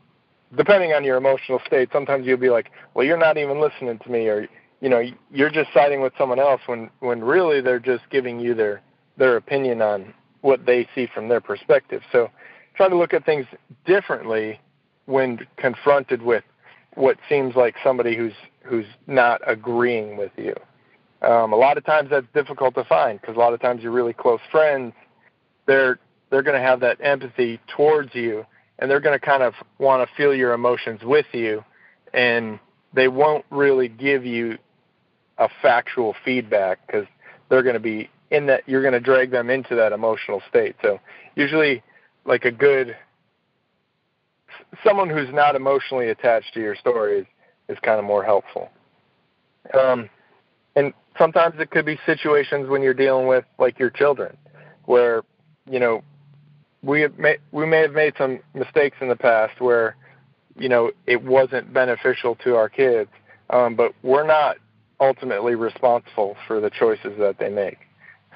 depending 0.56 0.94
on 0.94 1.04
your 1.04 1.18
emotional 1.18 1.60
state 1.66 1.90
sometimes 1.92 2.26
you'll 2.26 2.38
be 2.38 2.50
like 2.50 2.72
well 2.94 3.06
you're 3.06 3.18
not 3.18 3.38
even 3.38 3.62
listening 3.62 4.00
to 4.00 4.10
me 4.10 4.28
or 4.28 4.48
you 4.82 4.90
know 4.90 5.02
you're 5.32 5.50
just 5.50 5.72
siding 5.74 6.02
with 6.02 6.14
someone 6.18 6.40
else 6.40 6.62
when 6.66 6.90
when 7.00 7.24
really 7.24 7.62
they're 7.62 7.80
just 7.80 8.04
giving 8.10 8.40
you 8.40 8.54
their 8.54 8.82
their 9.18 9.36
opinion 9.36 9.82
on 9.82 10.14
what 10.42 10.66
they 10.66 10.88
see 10.96 11.08
from 11.14 11.28
their 11.28 11.42
perspective. 11.42 12.02
So 12.12 12.30
try 12.76 12.88
to 12.90 12.96
look 12.96 13.14
at 13.14 13.26
things 13.26 13.46
differently 13.86 14.60
when 15.06 15.46
confronted 15.58 16.22
with 16.22 16.44
what 16.96 17.18
seems 17.28 17.56
like 17.56 17.76
somebody 17.84 18.16
who's 18.16 18.34
who's 18.64 18.86
not 19.08 19.42
agreeing 19.46 20.18
with 20.18 20.32
you. 20.38 20.56
Um, 21.22 21.52
a 21.52 21.56
lot 21.56 21.78
of 21.78 21.86
times 21.86 22.10
that's 22.10 22.28
difficult 22.34 22.76
to 22.76 22.84
find 22.86 23.20
because 23.20 23.36
a 23.36 23.40
lot 23.40 23.54
of 23.54 23.60
times 23.60 23.84
you're 23.84 23.92
really 23.92 24.14
close 24.14 24.40
friends. 24.52 24.94
They're 25.66 26.00
they're 26.30 26.44
going 26.44 26.60
to 26.60 26.66
have 26.66 26.80
that 26.82 26.98
empathy 27.02 27.60
towards 27.76 28.14
you, 28.14 28.46
and 28.80 28.90
they're 28.90 29.00
going 29.00 29.18
to 29.18 29.24
kind 29.24 29.44
of 29.44 29.54
want 29.78 30.08
to 30.08 30.16
feel 30.16 30.34
your 30.34 30.54
emotions 30.54 31.02
with 31.04 31.28
you, 31.34 31.64
and 32.14 32.60
they 32.94 33.08
won't 33.08 33.46
really 33.52 33.88
give 33.88 34.26
you 34.26 34.58
a 35.38 35.50
factual 35.62 36.16
feedback 36.26 36.86
because 36.88 37.06
they're 37.50 37.64
going 37.64 37.76
to 37.76 37.80
be 37.80 38.10
in 38.32 38.46
that 38.48 38.64
you're 38.68 38.82
going 38.82 38.94
to 38.94 39.00
drag 39.00 39.32
them 39.32 39.50
into 39.50 39.76
that 39.76 39.92
emotional 39.92 40.42
state. 40.50 40.76
So 40.82 41.00
usually, 41.36 41.84
like 42.26 42.46
a 42.46 42.52
good 42.52 42.96
someone 44.84 45.10
who's 45.10 45.34
not 45.34 45.56
emotionally 45.56 46.10
attached 46.10 46.54
to 46.54 46.60
your 46.60 46.76
story 46.76 47.20
is, 47.20 47.26
is 47.70 47.78
kind 47.82 48.00
of 48.00 48.06
more 48.06 48.24
helpful. 48.24 48.70
Um, 49.74 50.10
and 50.76 50.94
sometimes 51.18 51.56
it 51.60 51.72
could 51.72 51.86
be 51.86 52.00
situations 52.06 52.70
when 52.70 52.82
you're 52.82 52.94
dealing 52.94 53.28
with 53.28 53.46
like 53.58 53.80
your 53.80 53.90
children, 53.90 54.38
where 54.86 55.24
you 55.70 55.80
know 55.80 56.04
we 56.82 57.02
have 57.02 57.18
may, 57.18 57.38
we 57.52 57.66
may 57.66 57.82
have 57.82 57.94
made 57.94 58.14
some 58.18 58.40
mistakes 58.54 58.98
in 59.02 59.10
the 59.10 59.16
past 59.16 59.60
where 59.60 59.96
you 60.58 60.70
know 60.70 60.92
it 61.06 61.24
wasn't 61.24 61.74
beneficial 61.74 62.36
to 62.36 62.56
our 62.56 62.70
kids, 62.70 63.10
um, 63.50 63.76
but 63.76 63.94
we're 64.04 64.26
not 64.26 64.58
ultimately 65.00 65.56
responsible 65.56 66.36
for 66.48 66.60
the 66.60 66.70
choices 66.70 67.18
that 67.20 67.38
they 67.40 67.50
make. 67.50 67.78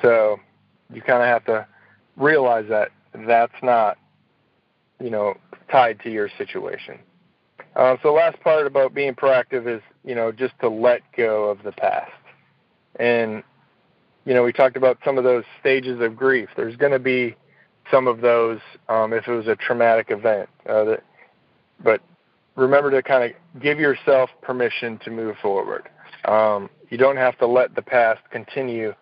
So 0.02 0.40
you 0.92 1.02
kind 1.02 1.22
of 1.22 1.28
have 1.28 1.46
to 1.46 1.68
realize 2.18 2.66
that 2.70 2.92
that's 3.14 3.54
not 3.62 3.98
you 5.00 5.10
know 5.10 5.36
tied 5.72 6.00
to 6.02 6.12
your 6.12 6.30
situation. 6.38 7.00
Uh, 7.76 7.96
so 8.04 8.10
the 8.10 8.12
last 8.12 8.40
part 8.42 8.68
about 8.68 8.94
being 8.94 9.14
proactive 9.14 9.68
is 9.68 9.82
you 10.04 10.16
know 10.16 10.32
just 10.32 10.54
to 10.62 10.70
let 10.70 11.02
go 11.16 11.46
of 11.50 11.64
the 11.64 11.72
past, 11.72 12.12
and 12.98 13.42
you 14.26 14.34
know 14.34 14.44
we 14.44 14.52
talked 14.52 14.76
about 14.76 14.98
some 15.06 15.18
of 15.18 15.24
those 15.24 15.46
stages 15.62 16.02
of 16.02 16.16
grief. 16.16 16.50
There's 16.58 16.76
going 16.76 16.92
to 16.92 17.00
be 17.00 17.36
some 17.92 18.08
of 18.08 18.22
those 18.22 18.60
um, 18.90 19.14
if 19.14 19.28
it 19.28 19.32
was 19.32 19.48
a 19.48 19.56
traumatic 19.56 20.08
event. 20.10 20.50
Uh, 20.68 20.84
that, 20.84 21.04
but 21.84 22.02
remember 22.56 22.92
to 22.92 23.02
kind 23.02 23.24
of 23.24 23.62
give 23.62 23.80
yourself 23.80 24.30
permission 24.42 25.00
to 25.00 25.12
move 25.12 25.36
forward. 25.42 25.90
Um, 26.26 26.70
you 26.90 26.98
don't 26.98 27.18
have 27.18 27.38
to 27.40 27.48
let 27.48 27.76
the 27.76 27.82
past 27.82 28.22
continue, 28.32 28.94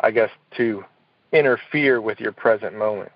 I 0.00 0.10
guess, 0.10 0.30
to 0.56 0.84
interfere 1.32 2.00
with 2.00 2.20
your 2.20 2.32
present 2.32 2.76
moment. 2.76 3.12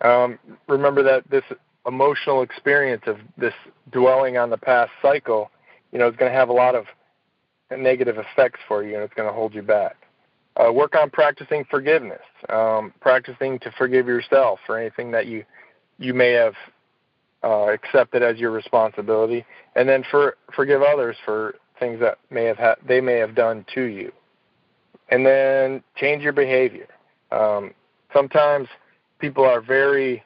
Um, 0.00 0.38
remember 0.68 1.02
that 1.02 1.28
this 1.30 1.44
emotional 1.86 2.42
experience 2.42 3.02
of 3.06 3.18
this 3.36 3.54
dwelling 3.90 4.36
on 4.36 4.50
the 4.50 4.56
past 4.56 4.90
cycle, 5.02 5.50
you 5.92 5.98
know, 5.98 6.08
is 6.08 6.16
going 6.16 6.30
to 6.30 6.36
have 6.36 6.48
a 6.48 6.52
lot 6.52 6.74
of 6.74 6.86
negative 7.76 8.18
effects 8.18 8.60
for 8.68 8.82
you, 8.82 8.94
and 8.94 9.02
it's 9.02 9.14
going 9.14 9.28
to 9.28 9.34
hold 9.34 9.54
you 9.54 9.62
back. 9.62 9.96
Uh, 10.56 10.72
work 10.72 10.94
on 10.94 11.10
practicing 11.10 11.64
forgiveness, 11.68 12.22
um, 12.48 12.92
practicing 13.00 13.58
to 13.58 13.72
forgive 13.76 14.06
yourself 14.06 14.60
for 14.66 14.78
anything 14.78 15.10
that 15.10 15.26
you 15.26 15.44
you 15.98 16.14
may 16.14 16.30
have 16.30 16.54
uh, 17.42 17.66
accepted 17.72 18.22
as 18.22 18.38
your 18.38 18.50
responsibility, 18.50 19.44
and 19.74 19.88
then 19.88 20.04
for 20.10 20.36
forgive 20.54 20.80
others 20.80 21.16
for 21.24 21.56
things 21.80 21.98
that 22.00 22.18
may 22.30 22.44
have 22.44 22.56
ha- 22.56 22.76
they 22.86 23.00
may 23.00 23.14
have 23.14 23.34
done 23.34 23.66
to 23.74 23.82
you, 23.82 24.12
and 25.08 25.26
then 25.26 25.82
change 25.96 26.22
your 26.22 26.32
behavior. 26.32 26.86
Um, 27.32 27.74
sometimes 28.12 28.68
people 29.18 29.44
are 29.44 29.60
very 29.60 30.22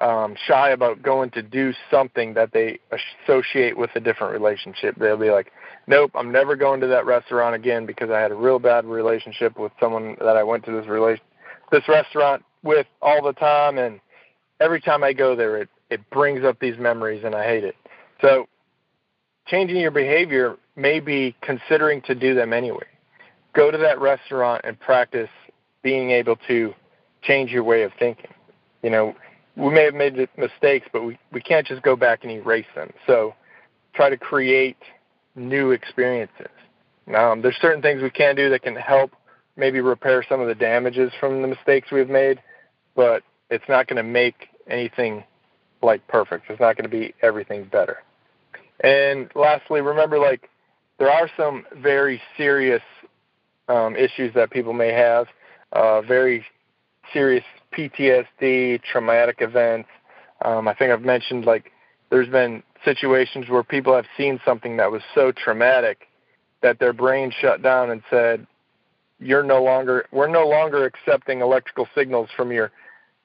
um, 0.00 0.36
shy 0.46 0.70
about 0.70 1.02
going 1.02 1.30
to 1.30 1.42
do 1.42 1.72
something 1.90 2.34
that 2.34 2.52
they 2.52 2.78
associate 3.24 3.76
with 3.76 3.90
a 3.94 4.00
different 4.00 4.32
relationship. 4.32 4.96
They'll 4.98 5.16
be 5.16 5.30
like, 5.30 5.52
"Nope, 5.86 6.10
I'm 6.14 6.30
never 6.30 6.54
going 6.54 6.80
to 6.80 6.86
that 6.88 7.06
restaurant 7.06 7.54
again 7.54 7.86
because 7.86 8.10
I 8.10 8.20
had 8.20 8.30
a 8.30 8.34
real 8.34 8.58
bad 8.58 8.84
relationship 8.84 9.58
with 9.58 9.72
someone 9.80 10.16
that 10.20 10.36
I 10.36 10.42
went 10.42 10.64
to 10.66 10.72
this 10.72 10.86
relation 10.86 11.24
this 11.72 11.88
restaurant 11.88 12.44
with 12.62 12.86
all 13.00 13.22
the 13.22 13.32
time, 13.32 13.78
and 13.78 14.00
every 14.60 14.80
time 14.80 15.02
I 15.02 15.12
go 15.12 15.34
there, 15.34 15.56
it 15.56 15.68
it 15.88 16.08
brings 16.10 16.44
up 16.44 16.58
these 16.60 16.78
memories, 16.78 17.24
and 17.24 17.34
I 17.34 17.44
hate 17.44 17.64
it." 17.64 17.76
So, 18.20 18.48
changing 19.46 19.76
your 19.76 19.90
behavior 19.90 20.56
may 20.76 21.00
be 21.00 21.34
considering 21.40 22.02
to 22.02 22.14
do 22.14 22.34
them 22.34 22.52
anyway. 22.52 22.86
Go 23.54 23.70
to 23.70 23.78
that 23.78 23.98
restaurant 23.98 24.60
and 24.64 24.78
practice 24.78 25.30
being 25.82 26.10
able 26.10 26.36
to 26.48 26.74
change 27.22 27.50
your 27.50 27.64
way 27.64 27.82
of 27.82 27.92
thinking. 27.98 28.30
You 28.82 28.90
know, 28.90 29.14
we 29.56 29.70
may 29.70 29.84
have 29.84 29.94
made 29.94 30.28
mistakes, 30.36 30.86
but 30.92 31.02
we, 31.02 31.18
we 31.32 31.40
can't 31.40 31.66
just 31.66 31.82
go 31.82 31.96
back 31.96 32.20
and 32.22 32.30
erase 32.30 32.66
them. 32.74 32.92
So 33.06 33.34
try 33.94 34.10
to 34.10 34.16
create 34.16 34.76
new 35.34 35.70
experiences. 35.70 36.48
Um, 37.14 37.40
there's 37.40 37.56
certain 37.60 37.82
things 37.82 38.02
we 38.02 38.10
can 38.10 38.36
do 38.36 38.50
that 38.50 38.62
can 38.62 38.76
help 38.76 39.12
maybe 39.56 39.80
repair 39.80 40.24
some 40.28 40.40
of 40.40 40.48
the 40.48 40.54
damages 40.54 41.12
from 41.18 41.40
the 41.40 41.48
mistakes 41.48 41.90
we've 41.90 42.10
made, 42.10 42.42
but 42.94 43.22
it's 43.50 43.64
not 43.68 43.86
going 43.86 43.96
to 43.96 44.02
make 44.02 44.48
anything 44.68 45.24
like 45.82 46.06
perfect. 46.08 46.50
It's 46.50 46.60
not 46.60 46.76
going 46.76 46.90
to 46.90 46.94
be 46.94 47.14
everything 47.22 47.64
better. 47.64 48.02
And 48.80 49.30
lastly, 49.34 49.80
remember 49.80 50.18
like 50.18 50.50
there 50.98 51.10
are 51.10 51.30
some 51.36 51.64
very 51.76 52.20
serious 52.36 52.82
um, 53.68 53.96
issues 53.96 54.34
that 54.34 54.50
people 54.50 54.72
may 54.72 54.92
have, 54.92 55.26
uh, 55.72 56.02
very 56.02 56.44
serious 57.12 57.44
PTSD, 57.76 58.82
traumatic 58.82 59.36
events. 59.40 59.88
Um, 60.44 60.68
I 60.68 60.74
think 60.74 60.92
I've 60.92 61.02
mentioned 61.02 61.44
like 61.44 61.72
there's 62.10 62.28
been 62.28 62.62
situations 62.84 63.48
where 63.48 63.62
people 63.62 63.94
have 63.94 64.06
seen 64.16 64.40
something 64.44 64.76
that 64.76 64.90
was 64.90 65.02
so 65.14 65.32
traumatic 65.32 66.06
that 66.62 66.78
their 66.78 66.92
brain 66.92 67.32
shut 67.40 67.62
down 67.62 67.90
and 67.90 68.02
said, 68.10 68.46
"You're 69.20 69.42
no 69.42 69.62
longer 69.62 70.06
we're 70.12 70.28
no 70.28 70.46
longer 70.46 70.84
accepting 70.84 71.40
electrical 71.40 71.88
signals 71.94 72.30
from 72.36 72.52
your 72.52 72.70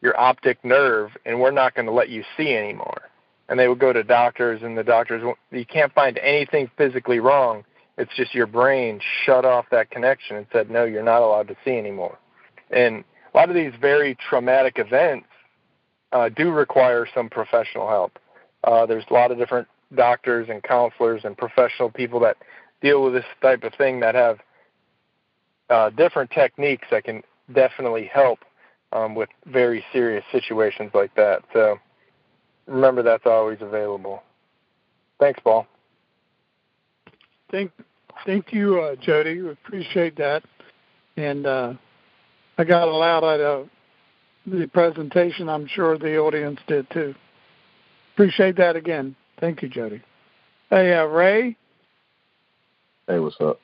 your 0.02 0.20
optic 0.20 0.63
nerve, 0.65 1.12
and 1.26 1.39
we're 1.39 1.52
not 1.52 1.76
going 1.76 1.86
to 1.86 1.91
let 1.91 2.10
you 2.10 2.24
see 2.38 2.56
anymore." 2.56 3.10
And 3.50 3.60
they 3.60 3.67
would 3.67 3.80
go 3.80 3.91
to 3.91 4.04
doctors, 4.04 4.63
and 4.63 4.78
the 4.78 4.84
doctors 4.84 5.24
you 5.52 5.65
can't 5.65 5.94
find 5.94 6.17
anything 6.17 6.70
physically 6.78 7.20
wrong. 7.20 7.63
It's 7.98 8.15
just 8.15 8.34
your 8.34 8.48
brain 8.48 9.00
shut 9.26 9.46
off 9.46 9.65
that 9.72 9.91
connection 9.91 10.38
and 10.38 10.48
said, 10.52 10.70
"No, 10.70 10.86
you're 10.86 11.04
not 11.04 11.22
allowed 11.22 11.48
to 11.50 11.58
see 11.63 11.78
anymore." 11.78 12.17
And 12.72 13.04
a 13.34 13.38
lot 13.38 13.50
of 13.50 13.56
these 13.56 13.74
very 13.80 14.15
traumatic 14.30 14.76
events 14.78 15.28
uh, 16.12 16.30
do 16.30 16.52
require 16.52 17.08
some 17.13 17.30
professional 17.30 17.88
help. 17.88 18.20
Uh, 18.63 18.86
there's 18.86 19.06
a 19.10 19.13
lot 19.13 19.32
of 19.32 19.38
different 19.38 19.67
doctors 19.96 20.48
and 20.50 20.62
counselors 20.63 21.22
and 21.24 21.38
professional 21.38 21.89
people 21.89 22.20
that 22.20 22.38
deal 22.82 23.04
with 23.04 23.13
this 23.13 23.26
type 23.41 23.63
of 23.63 23.74
thing 23.76 24.00
that 24.00 24.15
have 24.15 24.39
uh, 25.70 25.89
different 25.91 26.30
techniques 26.32 26.88
that 26.91 27.04
can 27.04 27.24
definitely 27.54 28.10
help 28.12 28.39
um, 28.91 29.15
with 29.15 29.30
very 29.46 29.84
serious 29.94 30.24
situations 30.32 30.91
like 30.94 31.13
that. 31.15 31.44
So 31.54 31.78
remember 32.67 33.04
that's 33.04 33.26
always 33.26 33.60
available. 33.62 34.24
Thanks, 35.20 35.39
Paul. 35.44 35.67
Thank, 37.52 37.72
thank 38.26 38.52
you, 38.52 38.82
uh, 38.82 38.96
Jody. 38.96 39.41
We 39.41 39.52
appreciate 39.52 40.17
that. 40.17 40.44
And 41.17 41.46
uh, 41.46 41.74
I 42.58 42.64
got 42.64 42.88
a 42.88 42.92
lot 42.92 43.24
out 43.24 43.40
of 43.40 43.70
the 44.46 44.68
presentation. 44.68 45.50
I'm 45.50 45.68
sure 45.68 45.98
the 45.98 46.18
audience 46.18 46.60
did 46.68 46.90
too. 46.92 47.16
Appreciate 48.14 48.58
that 48.58 48.76
again. 48.76 49.16
Thank 49.40 49.62
you, 49.62 49.70
Jody. 49.70 50.02
Hey, 50.70 50.94
uh, 50.94 51.06
Ray. 51.06 51.58
Hey, 53.08 53.20
what's 53.20 53.40
up? 53.42 53.60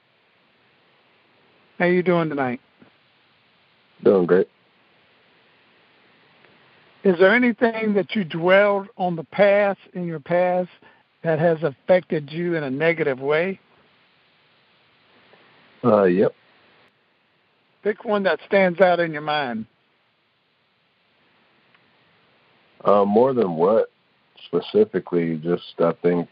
How 1.80 1.86
you 1.86 2.02
doing 2.02 2.30
tonight? 2.30 2.60
Doing 4.04 4.26
great. 4.26 4.48
Is 7.04 7.18
there 7.20 7.34
anything 7.34 7.94
that 7.94 8.16
you 8.16 8.24
dwelled 8.24 8.88
on 8.98 9.16
the 9.16 9.24
past 9.24 9.80
in 9.94 10.06
your 10.06 10.20
past 10.20 10.70
that 11.24 11.40
has 11.40 11.58
affected 11.64 12.32
you 12.32 12.56
in 12.56 12.64
a 12.64 12.70
negative 12.70 13.20
way? 13.20 13.60
Uh, 15.84 16.04
yep. 16.04 16.34
Pick 17.84 18.04
one 18.04 18.24
that 18.24 18.40
stands 18.46 18.80
out 18.82 19.00
in 19.00 19.14
your 19.14 19.22
mind. 19.22 19.66
Uh, 22.84 23.06
more 23.06 23.34
than 23.34 23.54
what 23.54 23.90
specifically? 24.46 25.38
Just 25.38 25.74
I 25.80 25.94
think 26.02 26.30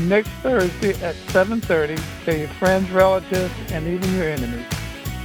next 0.08 0.30
Thursday 0.44 0.92
at 1.04 1.16
7.30. 1.16 2.02
Tell 2.26 2.36
your 2.36 2.48
friends, 2.50 2.90
relatives, 2.92 3.54
and 3.72 3.88
even 3.88 4.14
your 4.16 4.30
enemies. 4.30 4.66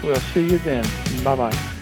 We'll 0.02 0.16
see 0.16 0.48
you 0.48 0.58
then. 0.58 0.86
Bye-bye. 1.24 1.75